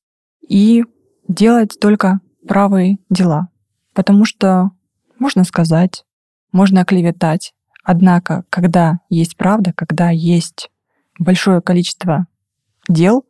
и 0.46 0.84
делать 1.26 1.78
только 1.80 2.20
правые 2.46 2.98
дела. 3.10 3.48
Потому 3.94 4.24
что 4.24 4.70
можно 5.18 5.44
сказать, 5.44 6.04
можно 6.52 6.82
оклеветать, 6.82 7.54
однако, 7.82 8.44
когда 8.50 9.00
есть 9.08 9.36
правда, 9.36 9.72
когда 9.72 10.10
есть 10.10 10.70
большое 11.18 11.60
количество 11.60 12.26
дел, 12.88 13.26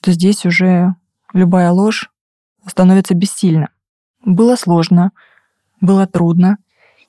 то 0.00 0.12
здесь 0.12 0.46
уже 0.46 0.94
любая 1.32 1.70
ложь 1.70 2.10
становится 2.66 3.14
бессильна. 3.14 3.70
Было 4.24 4.56
сложно, 4.56 5.12
было 5.80 6.06
трудно, 6.06 6.58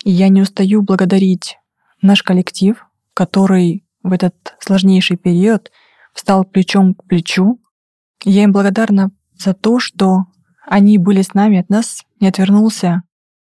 и 0.04 0.12
я 0.12 0.30
не 0.30 0.42
устаю 0.42 0.82
благодарить 0.82 1.58
наш 2.02 2.24
коллектив, 2.24 2.86
который 3.14 3.86
в 4.02 4.12
этот 4.12 4.56
сложнейший 4.60 5.18
период 5.18 5.72
встал 6.14 6.44
плечом 6.44 6.96
к 6.96 7.04
плечу. 7.06 7.62
Я 8.24 8.44
им 8.44 8.52
благодарна 8.52 9.12
за 9.38 9.54
то, 9.54 9.80
что 9.80 10.26
они 10.66 10.98
были 10.98 11.22
с 11.22 11.34
нами, 11.34 11.60
от 11.60 11.70
нас 11.70 12.04
не 12.20 12.28
отвернулся 12.28 13.04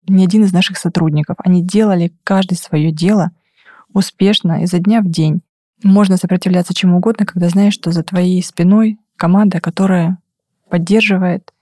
ни 0.07 0.25
один 0.25 0.45
из 0.45 0.53
наших 0.53 0.77
сотрудников. 0.77 1.37
Они 1.39 1.63
делали 1.63 2.13
каждый 2.25 2.57
свое 2.57 2.91
дело 2.93 3.31
успешно 3.93 4.63
изо 4.65 4.79
дня 4.79 5.01
в 5.01 5.09
день. 5.09 5.43
Можно 5.83 6.17
сопротивляться 6.17 6.75
чему 6.75 6.99
угодно, 6.99 7.27
когда 7.27 7.49
знаешь, 7.49 7.75
что 7.75 7.93
за 7.93 8.03
твоей 8.03 8.43
спиной 8.43 8.99
команда, 9.17 9.61
которая 9.61 10.19
поддерживает 10.69 11.53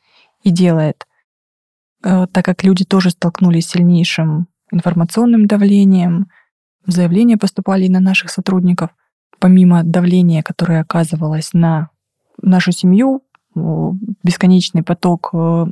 и 0.42 0.50
делает. 0.50 1.06
Э, 2.02 2.26
так 2.30 2.44
как 2.44 2.64
люди 2.64 2.84
тоже 2.84 3.10
столкнулись 3.10 3.66
с 3.66 3.70
сильнейшим 3.70 4.48
информационным 4.70 5.46
давлением, 5.46 6.28
заявления 6.86 7.36
поступали 7.36 7.84
и 7.84 7.90
на 7.90 8.00
наших 8.00 8.30
сотрудников. 8.30 8.90
Помимо 9.38 9.82
давления, 9.82 10.42
которое 10.42 10.80
оказывалось 10.80 11.52
на 11.52 11.90
нашу 12.40 12.72
семью, 12.72 13.22
бесконечный 13.54 14.82
поток 14.82 15.30
э, 15.32 15.66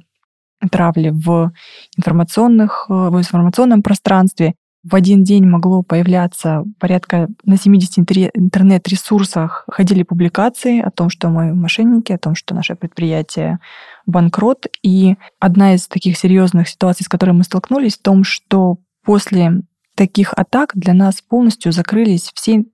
травли 0.70 1.10
в, 1.10 1.52
информационных, 1.96 2.86
э, 2.88 2.92
в 2.92 3.18
информационном 3.18 3.82
пространстве. 3.82 4.54
В 4.82 4.94
один 4.94 5.24
день 5.24 5.44
могло 5.44 5.82
появляться 5.82 6.64
порядка 6.78 7.28
на 7.44 7.58
70 7.58 7.98
интернет-ресурсах 8.34 9.64
ходили 9.70 10.04
публикации 10.04 10.80
о 10.80 10.90
том, 10.90 11.10
что 11.10 11.28
мы 11.28 11.54
мошенники, 11.54 12.12
о 12.12 12.18
том, 12.18 12.34
что 12.34 12.54
наше 12.54 12.76
предприятие 12.76 13.58
банкрот. 14.06 14.68
И 14.82 15.16
одна 15.38 15.74
из 15.74 15.86
таких 15.86 16.16
серьезных 16.16 16.68
ситуаций, 16.68 17.04
с 17.04 17.08
которой 17.08 17.32
мы 17.32 17.44
столкнулись, 17.44 17.98
в 17.98 18.02
том, 18.02 18.24
что 18.24 18.78
после 19.04 19.62
таких 19.94 20.32
атак 20.34 20.72
для 20.74 20.94
нас 20.94 21.20
полностью 21.20 21.72
закрылись 21.72 22.30
все 22.34 22.64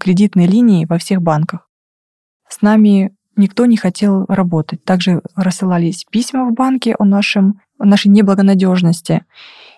кредитные 0.00 0.48
линии 0.48 0.84
во 0.84 0.98
всех 0.98 1.22
банках. 1.22 1.68
С 2.48 2.60
нами 2.60 3.14
никто 3.36 3.66
не 3.66 3.76
хотел 3.76 4.24
работать. 4.28 4.84
Также 4.84 5.22
рассылались 5.34 6.04
письма 6.10 6.46
в 6.46 6.54
банке 6.54 6.94
о, 6.98 7.04
нашем, 7.04 7.60
о 7.78 7.84
нашей 7.84 8.08
неблагонадежности. 8.08 9.24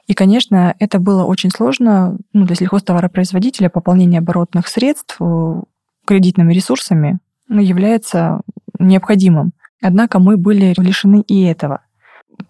И, 0.06 0.14
конечно, 0.14 0.74
это 0.78 0.98
было 0.98 1.24
очень 1.24 1.50
сложно 1.50 2.18
ну, 2.32 2.44
для 2.44 2.56
сельхозтоваропроизводителя. 2.56 3.70
Пополнение 3.70 4.18
оборотных 4.18 4.68
средств 4.68 5.16
э, 5.20 5.62
кредитными 6.06 6.52
ресурсами 6.52 7.18
ну, 7.48 7.60
является 7.60 8.40
необходимым. 8.78 9.52
Однако 9.80 10.18
мы 10.18 10.36
были 10.36 10.74
лишены 10.76 11.22
и 11.26 11.42
этого. 11.44 11.80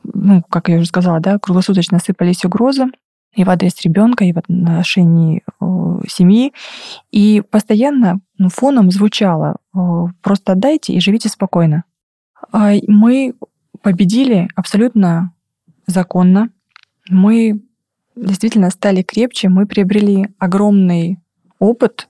Ну, 0.03 0.43
как 0.49 0.69
я 0.69 0.77
уже 0.77 0.87
сказала, 0.87 1.21
да, 1.21 1.39
круглосуточно 1.39 1.99
сыпались 1.99 2.45
угрозы 2.45 2.87
и 3.35 3.45
в 3.45 3.51
адрес 3.51 3.81
ребенка, 3.83 4.25
и 4.25 4.33
в 4.33 4.39
отношении 4.39 5.43
э, 5.61 5.65
семьи. 6.09 6.53
И 7.11 7.43
постоянно 7.51 8.21
ну, 8.39 8.49
фоном 8.49 8.91
звучало 8.91 9.57
э, 9.75 9.79
«просто 10.23 10.53
отдайте 10.53 10.95
и 10.95 11.01
живите 11.01 11.29
спокойно». 11.29 11.85
А 12.53 12.73
мы 12.87 13.35
победили 13.83 14.49
абсолютно 14.55 15.33
законно. 15.87 16.51
Мы 17.11 17.63
действительно 18.17 18.71
стали 18.71 19.03
крепче, 19.03 19.49
мы 19.49 19.67
приобрели 19.67 20.29
огромный 20.39 21.19
опыт, 21.59 22.09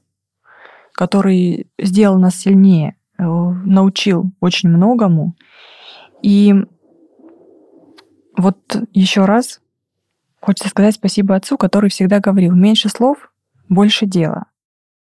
который 0.93 1.67
сделал 1.79 2.19
нас 2.19 2.37
сильнее, 2.37 2.97
э, 3.19 3.25
научил 3.25 4.31
очень 4.41 4.69
многому. 4.69 5.35
И 6.23 6.55
вот 8.37 8.59
еще 8.93 9.25
раз 9.25 9.61
Хочется 10.45 10.69
сказать 10.69 10.95
спасибо 10.95 11.37
отцу, 11.37 11.57
который 11.57 11.89
всегда 11.89 12.21
говорил, 12.21 12.55
меньше 12.55 12.91
слов, 12.91 13.33
больше 13.71 14.05
дела. 14.05 14.45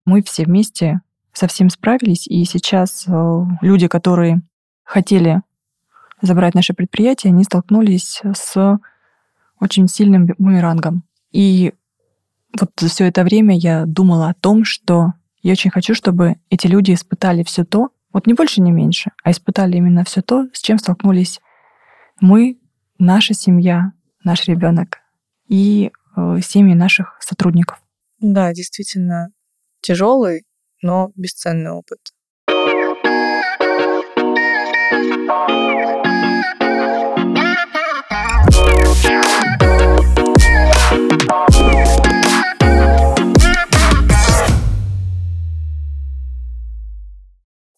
Мы 0.04 0.24
все 0.24 0.42
вместе 0.42 1.02
совсем 1.32 1.70
справились, 1.70 2.26
и 2.26 2.44
сейчас 2.44 3.04
э, 3.06 3.42
люди, 3.62 3.86
которые 3.86 4.40
хотели 4.82 5.42
забрать 6.20 6.56
наше 6.56 6.74
предприятие, 6.74 7.30
они 7.30 7.44
столкнулись 7.44 8.20
с 8.24 8.80
очень 9.60 9.86
сильным 9.86 10.26
бумерангом. 10.36 11.04
И 11.30 11.74
вот 12.58 12.72
все 12.76 13.04
это 13.06 13.22
время 13.22 13.56
я 13.56 13.86
думала 13.86 14.30
о 14.30 14.34
том, 14.34 14.64
что 14.64 15.12
я 15.42 15.52
очень 15.52 15.70
хочу, 15.70 15.94
чтобы 15.94 16.38
эти 16.50 16.66
люди 16.66 16.92
испытали 16.92 17.44
все 17.44 17.64
то, 17.64 17.90
вот 18.12 18.26
не 18.26 18.34
больше, 18.34 18.62
не 18.62 18.72
меньше, 18.72 19.12
а 19.22 19.30
испытали 19.30 19.76
именно 19.76 20.02
все 20.02 20.22
то, 20.22 20.48
с 20.52 20.60
чем 20.60 20.76
столкнулись 20.80 21.40
мы, 22.20 22.58
наша 22.98 23.32
семья, 23.32 23.92
наш 24.24 24.48
ребенок 24.48 24.98
и 25.50 25.90
э, 26.16 26.40
семьи 26.42 26.74
наших 26.74 27.18
сотрудников. 27.20 27.82
Да, 28.20 28.52
действительно 28.52 29.30
тяжелый, 29.80 30.44
но 30.80 31.10
бесценный 31.16 31.72
опыт. 31.72 31.98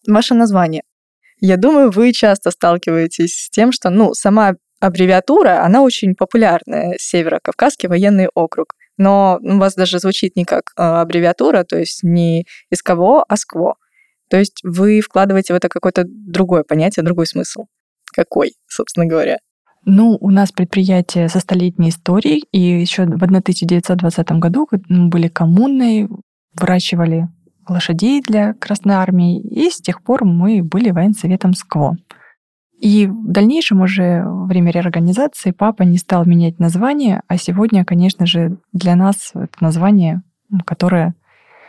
Ваше 0.07 0.35
название. 0.35 0.83
Я 1.39 1.57
думаю, 1.57 1.89
вы 1.89 2.13
часто 2.13 2.51
сталкиваетесь 2.51 3.45
с 3.45 3.49
тем, 3.49 3.71
что, 3.71 3.89
ну, 3.89 4.13
сама 4.13 4.53
аббревиатура, 4.83 5.63
она 5.63 5.81
очень 5.81 6.13
популярная, 6.13 6.95
Северо-Кавказский 6.99 7.87
военный 7.87 8.27
округ. 8.33 8.73
Но 8.97 9.39
у 9.41 9.57
вас 9.57 9.75
даже 9.75 9.99
звучит 9.99 10.35
не 10.35 10.45
как 10.45 10.73
э, 10.77 10.81
аббревиатура, 10.81 11.63
то 11.63 11.77
есть 11.77 12.03
не 12.03 12.45
СКВО, 12.73 13.23
а 13.27 13.37
СКВО. 13.37 13.75
То 14.29 14.37
есть 14.37 14.59
вы 14.63 15.01
вкладываете 15.01 15.53
в 15.53 15.55
это 15.55 15.69
какое-то 15.69 16.03
другое 16.05 16.63
понятие, 16.63 17.03
другой 17.03 17.27
смысл. 17.27 17.65
Какой, 18.13 18.53
собственно 18.67 19.05
говоря? 19.05 19.37
Ну, 19.85 20.17
у 20.19 20.29
нас 20.29 20.51
предприятие 20.51 21.29
со 21.29 21.39
столетней 21.39 21.89
историей, 21.89 22.43
и 22.51 22.59
еще 22.59 23.05
в 23.05 23.23
1920 23.23 24.31
году 24.33 24.67
мы 24.89 25.07
были 25.07 25.27
коммунной, 25.27 26.07
выращивали 26.53 27.27
лошадей 27.67 28.21
для 28.21 28.53
Красной 28.53 28.95
Армии, 28.95 29.41
и 29.41 29.69
с 29.69 29.77
тех 29.77 30.03
пор 30.03 30.25
мы 30.25 30.61
были 30.61 30.91
военсоветом 30.91 31.53
СКВО. 31.53 31.97
И 32.83 33.07
в 33.07 33.31
дальнейшем 33.31 33.79
уже 33.79 34.25
во 34.25 34.45
время 34.45 34.69
реорганизации 34.69 35.51
папа 35.51 35.83
не 35.83 35.97
стал 35.97 36.25
менять 36.25 36.59
название, 36.59 37.21
а 37.29 37.37
сегодня, 37.37 37.85
конечно 37.85 38.25
же, 38.25 38.57
для 38.73 38.97
нас 38.97 39.31
это 39.33 39.55
название, 39.61 40.21
которое 40.65 41.15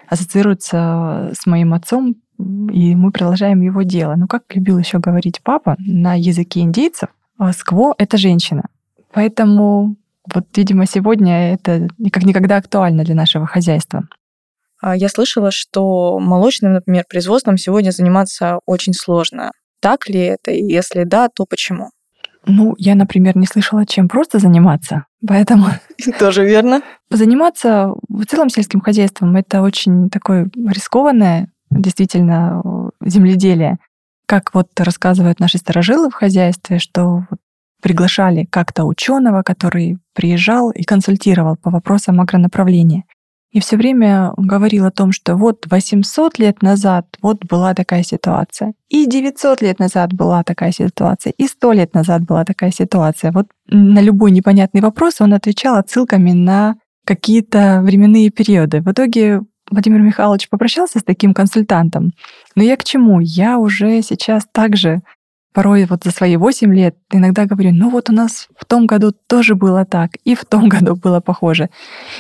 ассоциируется 0.09 1.31
с 1.33 1.47
моим 1.47 1.73
отцом, 1.73 2.17
и 2.37 2.97
мы 2.97 3.13
продолжаем 3.13 3.61
его 3.61 3.83
дело. 3.83 4.17
Но 4.17 4.27
как 4.27 4.43
любил 4.57 4.77
еще 4.77 4.99
говорить 4.99 5.41
папа, 5.45 5.77
на 5.79 6.15
языке 6.15 6.63
индейцев 6.63 7.11
а 7.39 7.53
скво— 7.53 7.95
это 7.99 8.17
женщина. 8.17 8.65
Поэтому 9.13 9.95
вот, 10.35 10.47
видимо, 10.57 10.85
сегодня 10.85 11.53
это 11.53 11.91
как 12.13 12.25
никогда 12.25 12.57
актуально 12.57 13.05
для 13.05 13.15
нашего 13.15 13.47
хозяйства. 13.47 14.09
А 14.83 14.97
я 14.97 15.09
слышала, 15.09 15.53
что 15.53 16.19
молочным, 16.19 16.73
например, 16.73 17.05
производством 17.09 17.57
сегодня 17.57 17.93
заниматься 17.93 18.59
очень 18.67 18.95
сложно. 18.95 19.53
Так 19.85 20.09
ли 20.09 20.19
это? 20.19 20.51
И 20.51 20.63
если 20.63 21.05
да, 21.05 21.29
то 21.29 21.45
почему? 21.45 21.91
Ну, 22.47 22.75
я, 22.79 22.95
например, 22.95 23.37
не 23.37 23.47
слышала, 23.47 23.85
чем 23.85 24.09
просто 24.09 24.39
заниматься, 24.39 25.05
поэтому... 25.29 25.67
Тоже 26.19 26.47
верно. 26.47 26.81
Заниматься 27.11 27.93
в 28.09 28.25
целом 28.25 28.49
сельским 28.49 28.81
хозяйством— 28.81 29.37
это 29.37 29.61
очень 29.61 30.09
такое 30.09 30.49
рискованное, 30.57 31.51
действительно, 31.71 32.63
земледелие. 33.03 33.77
Как 34.25 34.55
вот 34.55 34.69
рассказывают 34.79 35.39
наши 35.39 35.59
старожилы 35.59 36.09
в 36.09 36.15
хозяйстве, 36.15 36.79
что 36.79 37.27
приглашали 37.83 38.47
как-то 38.51 38.85
ученого, 38.85 39.43
который 39.43 39.99
приезжал 40.15 40.71
и 40.71 40.83
консультировал 40.85 41.57
по 41.57 41.71
вопросам 41.71 42.23
агронаправления. 42.23 43.05
И 43.55 43.61
все 43.61 43.77
время 43.77 44.33
говорил 44.37 44.85
о 44.85 44.91
том, 44.91 45.13
что 45.13 45.37
вот 45.37 45.67
800 45.71 46.41
лет 46.41 46.61
назад 46.61 47.07
вот 47.23 47.45
была 47.45 47.73
такая 47.73 48.03
ситуация, 48.03 48.75
и 48.89 49.07
900 49.07 49.63
лет 49.63 49.79
назад 49.79 50.13
была 50.13 50.43
такая 50.43 50.73
ситуация, 50.73 51.33
и 51.39 51.47
100 51.47 51.73
лет 51.73 51.95
назад 51.95 52.25
была 52.25 52.45
такая 52.45 52.73
ситуация. 52.73 53.31
Вот 53.31 53.47
на 53.69 54.01
любой 54.01 54.33
непонятный 54.33 54.81
вопрос 54.81 55.21
он 55.21 55.33
отвечал 55.35 55.77
отсылками 55.77 56.33
на 56.33 56.75
какие-то 57.07 57.81
временные 57.85 58.31
периоды. 58.31 58.81
В 58.81 58.91
итоге 58.91 59.43
Владимир 59.71 60.01
Михайлович 60.01 60.49
попрощался 60.49 60.99
с 60.99 61.05
таким 61.05 61.33
консультантом. 61.33 62.11
Но 62.57 62.65
я 62.65 62.77
к 62.77 62.83
чему? 62.83 63.21
Я 63.21 63.59
уже 63.59 64.03
сейчас 64.03 64.49
также 64.51 65.03
порой 65.55 65.87
вот 65.87 66.05
за 66.05 66.11
свои 66.11 66.37
8 66.37 66.75
лет 66.75 66.97
иногда 67.11 67.47
говорю, 67.47 67.71
ну 67.73 67.89
вот 67.89 68.11
у 68.11 68.13
нас 68.13 68.49
в 68.59 68.65
том 68.67 68.87
году 68.87 69.13
тоже 69.29 69.55
было 69.55 69.87
так, 69.87 70.17
и 70.25 70.35
в 70.35 70.45
том 70.45 70.69
году 70.69 70.97
было 70.97 71.21
похоже. 71.21 71.71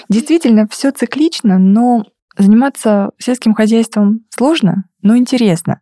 Действительно, 0.08 0.66
все 0.70 0.92
циклично, 0.92 1.58
но 1.58 2.04
заниматься 2.38 3.10
сельским 3.18 3.52
хозяйством 3.52 4.20
сложно, 4.30 4.84
но 5.02 5.16
интересно. 5.16 5.80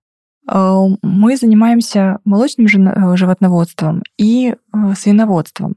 Э, 0.50 0.78
мы 1.02 1.36
занимаемся 1.36 2.18
молочным 2.24 2.66
э, 2.66 3.16
животноводством 3.16 4.02
и 4.16 4.54
э, 4.54 4.94
свиноводством. 4.96 5.76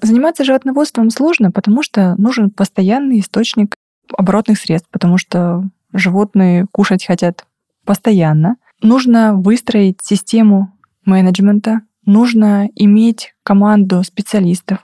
Заниматься 0.00 0.44
животноводством 0.44 1.10
сложно, 1.10 1.50
потому 1.50 1.82
что 1.82 2.14
нужен 2.18 2.50
постоянный 2.50 3.20
источник 3.20 3.76
оборотных 4.16 4.58
средств, 4.58 4.88
потому 4.90 5.16
что 5.16 5.64
животные 5.92 6.66
кушать 6.70 7.06
хотят 7.06 7.46
постоянно. 7.84 8.56
Нужно 8.82 9.34
выстроить 9.34 10.00
систему 10.02 10.72
менеджмента, 11.04 11.82
нужно 12.04 12.68
иметь 12.74 13.34
команду 13.42 14.02
специалистов, 14.02 14.78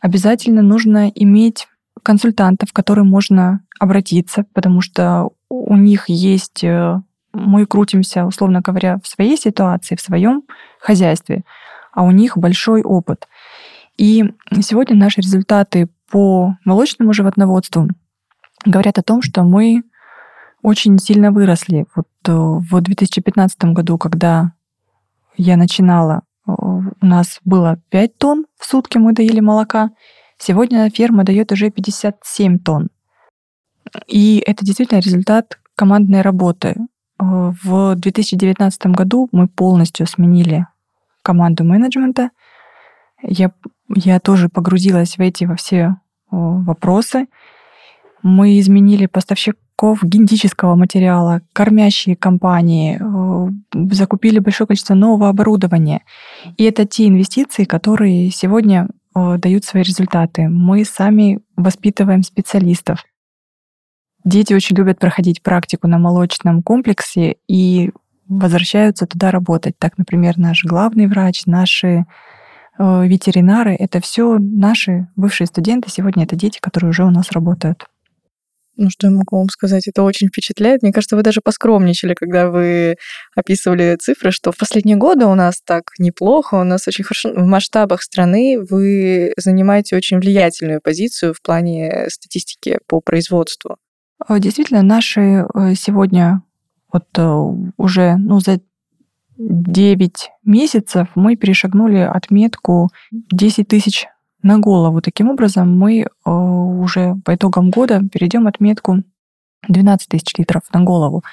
обязательно 0.00 0.62
нужно 0.62 1.08
иметь 1.08 1.66
консультантов, 2.02 2.72
к 2.72 2.76
которым 2.76 3.08
можно 3.08 3.60
обратиться, 3.78 4.44
потому 4.52 4.80
что 4.80 5.30
у 5.48 5.76
них 5.76 6.08
есть... 6.08 6.62
Э, 6.62 7.00
мы 7.32 7.66
крутимся, 7.66 8.26
условно 8.26 8.60
говоря, 8.60 8.98
в 9.02 9.08
своей 9.08 9.36
ситуации, 9.36 9.96
в 9.96 10.00
своем 10.00 10.44
хозяйстве, 10.78 11.44
а 11.92 12.04
у 12.04 12.12
них 12.12 12.36
большой 12.36 12.82
опыт. 12.82 13.26
И 13.96 14.24
сегодня 14.60 14.96
наши 14.96 15.20
результаты 15.20 15.88
по 16.10 16.56
молочному 16.64 17.12
животноводству 17.12 17.88
говорят 18.64 18.98
о 18.98 19.02
том, 19.02 19.22
что 19.22 19.42
мы 19.42 19.82
очень 20.62 20.98
сильно 20.98 21.32
выросли. 21.32 21.86
Вот 21.94 22.08
э, 22.26 22.32
в 22.32 22.80
2015 22.80 23.64
году, 23.64 23.98
когда 23.98 24.52
я 25.36 25.56
начинала, 25.56 26.22
э, 26.46 26.52
у 26.52 27.06
нас 27.06 27.40
было 27.44 27.78
5 27.90 28.18
тонн 28.18 28.46
в 28.58 28.66
сутки 28.66 28.98
мы 28.98 29.12
доили 29.12 29.40
молока. 29.40 29.90
Сегодня 30.38 30.88
ферма 30.90 31.24
дает 31.24 31.52
уже 31.52 31.70
57 31.70 32.58
тонн. 32.58 32.88
И 34.06 34.42
это 34.46 34.64
действительно 34.64 35.00
результат 35.00 35.58
командной 35.76 36.22
работы. 36.22 36.76
Э, 37.20 37.52
в 37.62 37.94
2019 37.96 38.86
году 38.86 39.28
мы 39.32 39.48
полностью 39.48 40.06
сменили 40.06 40.66
команду 41.22 41.64
менеджмента. 41.64 42.30
Я, 43.22 43.52
я 43.88 44.20
тоже 44.20 44.48
погрузилась 44.48 45.16
в 45.16 45.20
эти 45.20 45.44
во 45.44 45.56
все 45.56 45.96
вопросы. 46.30 47.26
Мы 48.22 48.58
изменили 48.58 49.06
поставщиков 49.06 50.02
генетического 50.02 50.76
материала, 50.76 51.42
кормящие 51.52 52.16
компании, 52.16 52.96
э, 52.96 53.02
закупили 53.72 54.38
большое 54.38 54.66
количество 54.66 54.94
нового 54.94 55.28
оборудования. 55.28 56.02
И 56.56 56.64
это 56.64 56.86
те 56.86 57.08
инвестиции, 57.08 57.64
которые 57.64 58.30
сегодня 58.30 58.88
э, 59.14 59.36
дают 59.38 59.64
свои 59.64 59.82
результаты. 59.82 60.48
Мы 60.48 60.84
сами 60.84 61.40
воспитываем 61.56 62.22
специалистов. 62.22 63.04
Дети 64.24 64.54
очень 64.54 64.76
любят 64.76 64.98
проходить 64.98 65.42
практику 65.42 65.86
на 65.86 65.98
молочном 65.98 66.62
комплексе 66.62 67.36
и 67.46 67.90
возвращаются 68.26 69.06
туда 69.06 69.30
работать. 69.30 69.78
Так, 69.78 69.98
например, 69.98 70.38
наш 70.38 70.64
главный 70.64 71.06
врач, 71.06 71.44
наши 71.46 72.06
э, 72.78 73.06
ветеринары— 73.06 73.74
это 73.78 74.00
все 74.00 74.38
наши 74.38 75.08
бывшие 75.16 75.46
студенты. 75.46 75.90
Сегодня 75.90 76.24
это 76.24 76.36
дети, 76.36 76.58
которые 76.60 76.90
уже 76.90 77.04
у 77.04 77.10
нас 77.10 77.32
работают. 77.32 77.86
Ну, 78.76 78.90
что 78.90 79.06
я 79.06 79.12
могу 79.12 79.38
вам 79.38 79.48
сказать? 79.48 79.86
Это 79.86 80.02
очень 80.02 80.28
впечатляет. 80.28 80.82
Мне 80.82 80.92
кажется, 80.92 81.16
вы 81.16 81.22
даже 81.22 81.40
поскромничали, 81.40 82.14
когда 82.14 82.50
вы 82.50 82.96
описывали 83.36 83.96
цифры, 84.00 84.32
что 84.32 84.50
в 84.50 84.56
последние 84.56 84.96
годы 84.96 85.26
у 85.26 85.34
нас 85.34 85.60
так 85.64 85.92
неплохо, 85.98 86.56
у 86.56 86.64
нас 86.64 86.88
очень 86.88 87.04
хорошо. 87.04 87.32
В 87.32 87.46
масштабах 87.46 88.02
страны 88.02 88.58
вы 88.60 89.32
занимаете 89.36 89.96
очень 89.96 90.18
влиятельную 90.18 90.80
позицию 90.80 91.34
в 91.34 91.42
плане 91.42 92.06
статистики 92.08 92.78
по 92.88 93.00
производству. 93.00 93.76
А, 94.18 94.38
действительно, 94.38 94.82
наши 94.82 95.20
э, 95.20 95.74
сегодня 95.76 96.42
вот 96.92 97.06
э, 97.16 97.40
уже 97.76 98.16
ну, 98.16 98.40
за 98.40 98.60
9 99.36 100.30
месяцев 100.44 101.08
мы 101.14 101.36
перешагнули 101.36 101.98
отметку 101.98 102.88
10 103.10 103.68
тысяч 103.68 104.06
на 104.44 104.58
голову. 104.58 105.00
Таким 105.00 105.30
образом, 105.30 105.76
мы 105.76 106.02
э, 106.02 106.30
уже 106.30 107.16
по 107.24 107.34
итогам 107.34 107.70
года 107.70 108.02
перейдем 108.12 108.46
отметку 108.46 109.02
12 109.68 110.08
тысяч 110.08 110.34
литров 110.36 110.62
на 110.72 110.82
голову. 110.82 111.24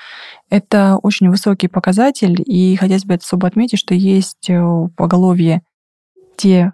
Это 0.49 0.97
очень 1.03 1.29
высокий 1.29 1.67
показатель, 1.67 2.41
и 2.45 2.75
хотелось 2.77 3.05
бы 3.05 3.15
особо 3.15 3.47
отметить, 3.47 3.79
что 3.79 3.93
есть 3.93 4.49
э, 4.49 4.87
поголовье 4.95 5.61
те 6.37 6.73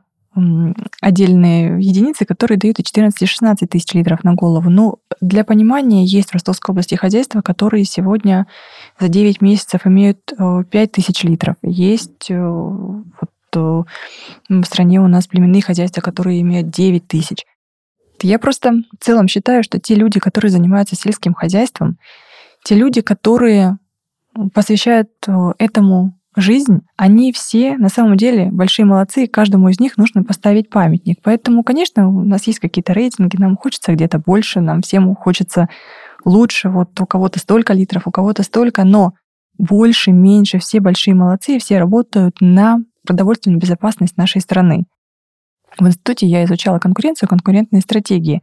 отдельные 1.02 1.82
единицы, 1.82 2.24
которые 2.24 2.60
дают 2.60 2.78
и 2.78 2.84
14 2.84 3.24
и 3.24 3.26
16 3.26 3.68
тысяч 3.72 3.92
литров 3.96 4.24
на 4.24 4.36
голову. 4.36 4.70
Ну, 4.70 5.00
для 5.20 5.44
понимания, 5.44 6.06
есть 6.06 6.30
в 6.30 6.34
Ростовской 6.34 6.74
области 6.74 6.94
хозяйства, 6.94 7.42
которые 7.42 7.86
сегодня 7.86 8.46
за 9.00 9.08
9 9.08 9.42
месяцев 9.42 9.88
имеют 9.88 10.20
5 10.38 10.72
э, 10.72 10.88
тысяч 10.88 11.24
литров. 11.24 11.56
Есть 11.64 12.30
вот 12.30 13.30
что 13.50 13.86
в 14.50 14.64
стране 14.64 15.00
у 15.00 15.08
нас 15.08 15.28
племенные 15.28 15.62
хозяйства, 15.62 16.02
которые 16.02 16.42
имеют 16.42 16.70
9 16.70 17.08
тысяч. 17.08 17.46
Я 18.22 18.40
просто 18.40 18.72
в 19.00 19.04
целом 19.04 19.28
считаю, 19.28 19.64
что 19.64 19.80
те 19.80 19.96
люди, 19.96 20.20
которые 20.20 20.52
занимаются 20.52 20.96
сельским 20.96 21.34
хозяйством, 21.34 21.98
те 22.64 22.76
люди, 22.76 23.02
которые 23.02 23.78
посвящают 24.54 25.10
э, 25.28 25.32
этому 25.60 26.18
жизнь, 26.36 26.82
они 26.96 27.32
все 27.32 27.78
на 27.78 27.90
самом 27.90 28.18
деле 28.18 28.50
большие 28.52 28.86
молодцы, 28.86 29.24
и 29.24 29.28
каждому 29.28 29.70
из 29.70 29.80
них 29.80 29.98
нужно 29.98 30.24
поставить 30.24 30.70
памятник. 30.70 31.20
Поэтому, 31.24 31.64
конечно, 31.64 32.08
у 32.08 32.24
нас 32.24 32.46
есть 32.46 32.60
какие-то 32.60 32.94
рейтинги, 32.94 33.38
нам 33.38 33.56
хочется 33.58 33.94
где-то 33.94 34.20
больше, 34.20 34.62
нам 34.62 34.82
всем 34.82 35.16
хочется 35.16 35.68
лучше, 36.26 36.70
вот 36.70 37.00
у 37.00 37.06
кого-то 37.06 37.40
столько 37.40 37.74
литров, 37.74 38.04
у 38.06 38.12
кого-то 38.12 38.44
столько, 38.44 38.84
но 38.84 39.14
больше, 39.58 40.12
меньше, 40.12 40.60
все 40.60 40.80
большие 40.80 41.16
молодцы, 41.16 41.58
все 41.58 41.80
работают 41.80 42.36
на 42.40 42.80
продовольственную 43.08 43.60
безопасность 43.60 44.18
нашей 44.18 44.42
страны. 44.42 44.86
В 45.80 45.86
институте 45.88 46.28
я 46.28 46.44
изучала 46.46 46.80
конкуренцию, 46.80 47.30
конкурентные 47.30 47.82
стратегии. 47.82 48.42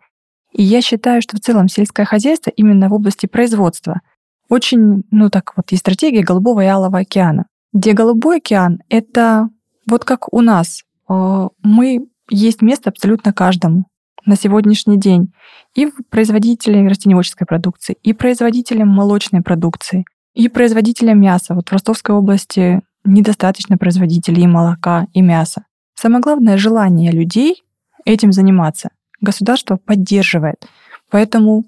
И 0.53 0.62
я 0.62 0.83
считаю, 0.83 1.22
что 1.22 1.37
в 1.37 1.40
целом 1.40 1.68
сельское 1.68 2.05
хозяйство 2.05 2.50
именно 2.50 2.88
в 2.88 2.94
области 2.94 3.27
производства 3.27 4.00
очень, 4.48 5.05
ну 5.11 5.31
так 5.31 5.53
вот, 5.57 5.70
есть 5.70 5.81
стратегия 5.81 6.22
Голубого 6.22 6.62
и 6.62 6.66
Алого 6.66 6.98
океана, 6.98 7.46
где 7.72 7.92
Голубой 7.92 8.38
океан— 8.38 8.81
это 8.88 9.48
вот 9.87 10.05
как 10.05 10.33
у 10.33 10.40
нас. 10.40 10.83
Э, 11.09 11.48
мы 11.62 12.07
есть 12.31 12.62
место 12.62 12.90
абсолютно 12.90 13.33
каждому 13.33 13.87
на 14.27 14.37
сегодняшний 14.37 14.98
день. 14.98 15.33
И 15.74 15.90
производителям 16.11 16.88
растеневодческой 16.88 17.46
продукции, 17.46 17.96
и 18.03 18.12
производителям 18.12 18.88
молочной 18.88 19.42
продукции, 19.42 20.05
и 20.35 20.48
производителям 20.48 21.20
мяса. 21.20 21.55
Вот 21.55 21.68
в 21.68 21.72
Ростовской 21.72 22.14
области 22.14 22.81
недостаточно 23.04 23.78
производителей 23.78 24.46
молока, 24.46 25.06
и 25.12 25.22
мяса. 25.22 25.66
Самое 25.94 26.20
главное— 26.20 26.56
желание 26.58 27.12
людей 27.12 27.62
этим 28.04 28.32
заниматься. 28.32 28.90
Государство 29.20 29.76
поддерживает. 29.76 30.66
Поэтому 31.10 31.64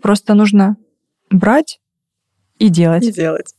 просто 0.00 0.34
нужно 0.34 0.76
брать 1.30 1.80
и 2.58 2.68
делать. 2.68 3.04
И 3.04 3.12
делать. 3.12 3.54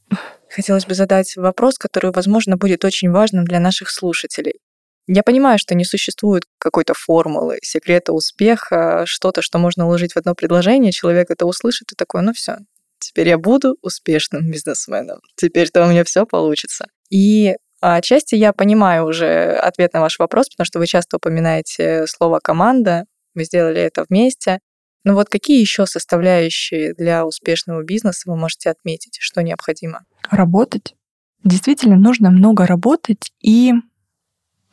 Хотелось 0.50 0.86
бы 0.86 0.94
задать 0.94 1.36
вопрос, 1.36 1.78
который, 1.78 2.12
возможно, 2.12 2.58
будет 2.58 2.86
очень 2.86 3.12
важным 3.12 3.44
для 3.46 3.60
наших 3.60 3.90
слушателей. 3.90 4.60
Я 5.08 5.22
понимаю, 5.22 5.60
что 5.60 5.76
не 5.76 5.86
существует 5.86 6.46
какой-то 6.58 6.94
формулы, 6.96 7.60
секрета 7.62 8.14
успеха, 8.14 9.04
что-то, 9.06 9.42
что 9.42 9.60
можно 9.60 9.86
уложить 9.86 10.14
в 10.14 10.18
одно 10.18 10.34
предложение, 10.34 10.92
человек 10.92 11.30
это 11.30 11.46
услышит 11.46 11.92
и 11.92 11.96
такой, 11.96 12.24
ну 12.24 12.34
все, 12.34 12.58
теперь 12.98 13.30
я 13.30 13.38
буду 13.38 13.78
успешным 13.84 14.50
бизнесменом, 14.50 15.20
теперь-то 15.36 15.86
у 15.86 15.90
меня 15.90 16.04
все 16.06 16.26
получится. 16.26 16.88
И 17.10 17.56
отчасти 17.82 18.36
я 18.36 18.54
понимаю 18.54 19.06
уже 19.06 19.54
ответ 19.54 19.94
на 19.94 20.02
ваш 20.02 20.20
вопрос, 20.20 20.50
потому 20.50 20.66
что 20.66 20.80
вы 20.80 20.88
часто 20.88 21.18
упоминаете 21.18 22.08
слово 22.08 22.40
«команда», 22.40 23.06
вы 23.34 23.44
сделали 23.44 23.82
это 23.82 24.06
вместе. 24.10 24.60
Но 25.04 25.14
вот 25.14 25.30
какие 25.30 25.60
еще 25.60 25.86
составляющие 25.86 26.94
для 26.94 27.26
успешного 27.26 27.84
бизнеса 27.84 28.24
вы 28.26 28.38
можете 28.38 28.70
отметить, 28.70 29.18
что 29.20 29.44
необходимо? 29.44 30.06
Работать. 30.32 30.96
Действительно, 31.44 31.96
нужно 31.96 32.32
много 32.32 32.66
работать 32.66 33.32
и 33.40 33.74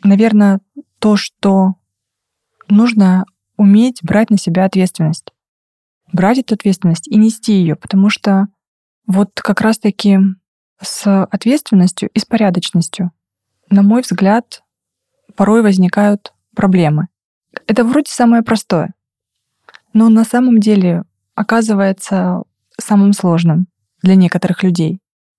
наверное, 0.05 0.61
то, 0.99 1.17
что 1.17 1.75
нужно 2.69 3.25
уметь 3.57 4.01
брать 4.03 4.31
на 4.31 4.39
себя 4.39 4.65
ответственность. 4.65 5.33
Брать 6.13 6.39
эту 6.39 6.55
ответственность 6.55 7.09
и 7.09 7.17
нести 7.17 7.55
ее, 7.55 7.77
потому 7.77 8.11
что 8.11 8.47
вот 9.07 9.31
как 9.35 9.61
раз-таки 9.61 10.19
с 10.83 11.25
ответственностью 11.25 12.11
и 12.13 12.19
с 12.19 12.25
порядочностью, 12.25 13.13
на 13.71 13.83
мой 13.83 14.03
взгляд, 14.03 14.63
порой 15.37 15.63
возникают 15.63 16.35
проблемы. 16.55 17.09
Это 17.67 17.85
вроде 17.85 18.11
самое 18.11 18.43
простое, 18.43 18.93
но 19.93 20.09
на 20.09 20.25
самом 20.25 20.59
деле 20.59 21.05
оказывается 21.35 22.43
самым 22.79 23.13
сложным 23.13 23.67
для 24.03 24.15
некоторых 24.15 24.63
людей. 24.63 24.99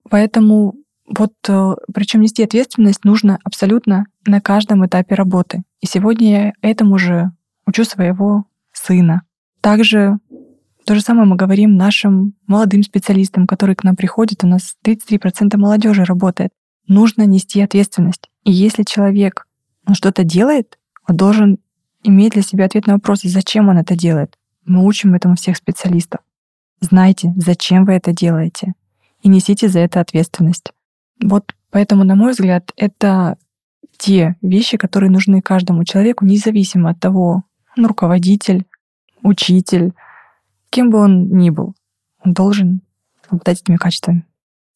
Поэтому 0.10 0.76
вот 1.08 1.34
э, 1.48 1.76
причем 1.94 2.22
нести 2.22 2.44
ответственность 2.44 3.04
нужно 3.04 3.40
абсолютно 3.44 4.06
на 4.26 4.42
каждом 4.42 4.86
этапе 4.86 5.16
работы. 5.16 5.64
И 5.82 5.86
сегодня 5.86 6.30
я 6.30 6.54
этому 6.62 6.98
же 6.98 7.32
учу 7.66 7.84
своего 7.84 8.46
сына. 8.72 9.24
Также 9.62 10.18
то 10.86 10.96
же 10.96 11.02
самое 11.02 11.28
мы 11.28 11.36
говорим 11.36 11.76
нашим 11.76 12.34
молодым 12.48 12.84
специалистам, 12.84 13.48
которые 13.48 13.76
к 13.76 13.84
нам 13.84 13.96
приходят. 13.96 14.44
У 14.44 14.48
нас 14.48 14.76
33% 14.86 15.56
молодежи 15.58 16.04
работает. 16.04 16.52
Нужно 16.88 17.24
нести 17.24 17.62
ответственность. 17.62 18.30
И 18.44 18.52
если 18.52 18.84
человек 18.84 19.48
ну, 19.88 19.96
что-то 19.96 20.24
делает, 20.24 20.78
он 21.08 21.16
должен 21.16 21.60
иметь 22.04 22.34
для 22.34 22.42
себя 22.42 22.66
ответ 22.66 22.88
на 22.88 22.94
вопрос, 22.94 23.22
зачем 23.24 23.70
он 23.70 23.78
это 23.78 23.96
делает. 23.96 24.38
Мы 24.66 24.86
учим 24.86 25.14
этому 25.14 25.36
всех 25.36 25.58
специалистов. 25.58 26.22
Знайте, 26.80 27.34
зачем 27.38 27.86
вы 27.86 27.94
это 27.94 28.12
делаете, 28.12 28.74
и 29.22 29.30
несите 29.30 29.70
за 29.70 29.80
это 29.80 30.02
ответственность. 30.02 30.74
Вот 31.22 31.56
поэтому, 31.72 32.04
на 32.04 32.16
мой 32.16 32.34
взгляд, 32.34 32.72
это 32.76 33.38
те 33.98 34.36
вещи, 34.42 34.78
которые 34.78 35.10
нужны 35.10 35.42
каждому 35.42 35.86
человеку, 35.86 36.26
независимо 36.26 36.90
от 36.90 37.00
того, 37.00 37.44
он 37.78 37.86
руководитель, 37.86 38.66
учитель, 39.22 39.94
кем 40.74 40.90
бы 40.90 41.00
он 41.00 41.28
ни 41.30 41.52
был, 41.52 41.76
он 42.26 42.34
должен 42.34 42.82
обладать 43.30 43.62
этими 43.62 43.78
качествами. 43.78 44.26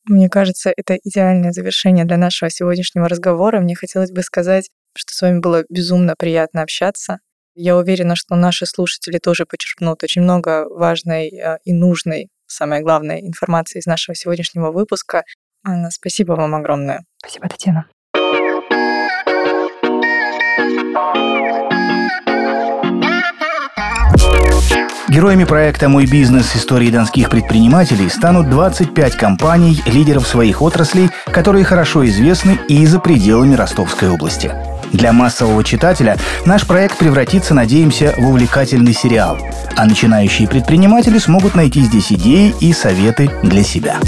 Мне 0.06 0.30
кажется, 0.30 0.72
это 0.78 0.96
идеальное 1.04 1.52
завершение 1.52 2.06
для 2.06 2.18
нашего 2.18 2.50
сегодняшнего 2.50 3.10
разговора. 3.10 3.60
Мне 3.60 3.76
хотелось 3.76 4.12
бы 4.12 4.22
сказать, 4.22 4.70
что 4.96 5.14
с 5.14 5.22
вами 5.22 5.40
было 5.40 5.66
безумно 5.70 6.14
приятно 6.18 6.62
общаться. 6.62 7.18
Я 7.56 7.76
уверена, 7.76 8.16
что 8.16 8.36
наши 8.36 8.66
слушатели 8.68 9.18
тоже 9.18 9.46
почерпнут 9.46 10.04
очень 10.04 10.22
много 10.22 10.68
важной 10.70 11.30
а, 11.30 11.58
и 11.66 11.74
нужной, 11.74 12.30
самое 12.46 12.84
главное, 12.84 13.20
информации 13.20 13.80
из 13.80 13.88
нашего 13.88 14.16
сегодняшнего 14.16 14.72
выпуска. 14.72 15.24
Анна, 15.64 15.90
спасибо 15.90 16.34
вам 16.34 16.54
огромное. 16.54 17.04
Спасибо, 17.18 17.50
Татьяна. 17.50 17.88
Героями 25.10 25.46
проекта 25.46 25.88
«Мой 25.88 26.06
бизнес. 26.06 26.54
Истории 26.56 26.89
донских 26.89 27.30
предпринимателей» 27.30 28.10
станут 28.10 28.50
25 28.50 29.15
компаний, 29.15 29.82
лидеров 29.86 30.28
своих 30.28 30.62
отраслей, 30.62 31.10
которые 31.28 31.63
хорошо 31.63 32.06
известны 32.06 32.60
и 32.67 32.86
за 32.86 33.00
пределами 33.00 33.56
Ростовской 33.56 34.10
области. 34.10 34.52
Для 34.91 35.13
массового 35.13 35.63
читателя 35.63 36.17
наш 36.46 36.67
проект 36.67 36.98
превратится, 36.98 37.54
надеемся, 37.54 38.15
в 38.17 38.28
увлекательный 38.28 38.93
сериал. 38.93 39.38
А 39.78 39.86
начинающие 39.86 40.48
предприниматели 40.48 41.20
смогут 41.20 41.56
найти 41.56 41.82
здесь 41.84 42.12
идеи 42.12 42.54
и 42.60 42.74
советы 42.74 43.32
для 43.43 43.63
себя. 43.63 44.00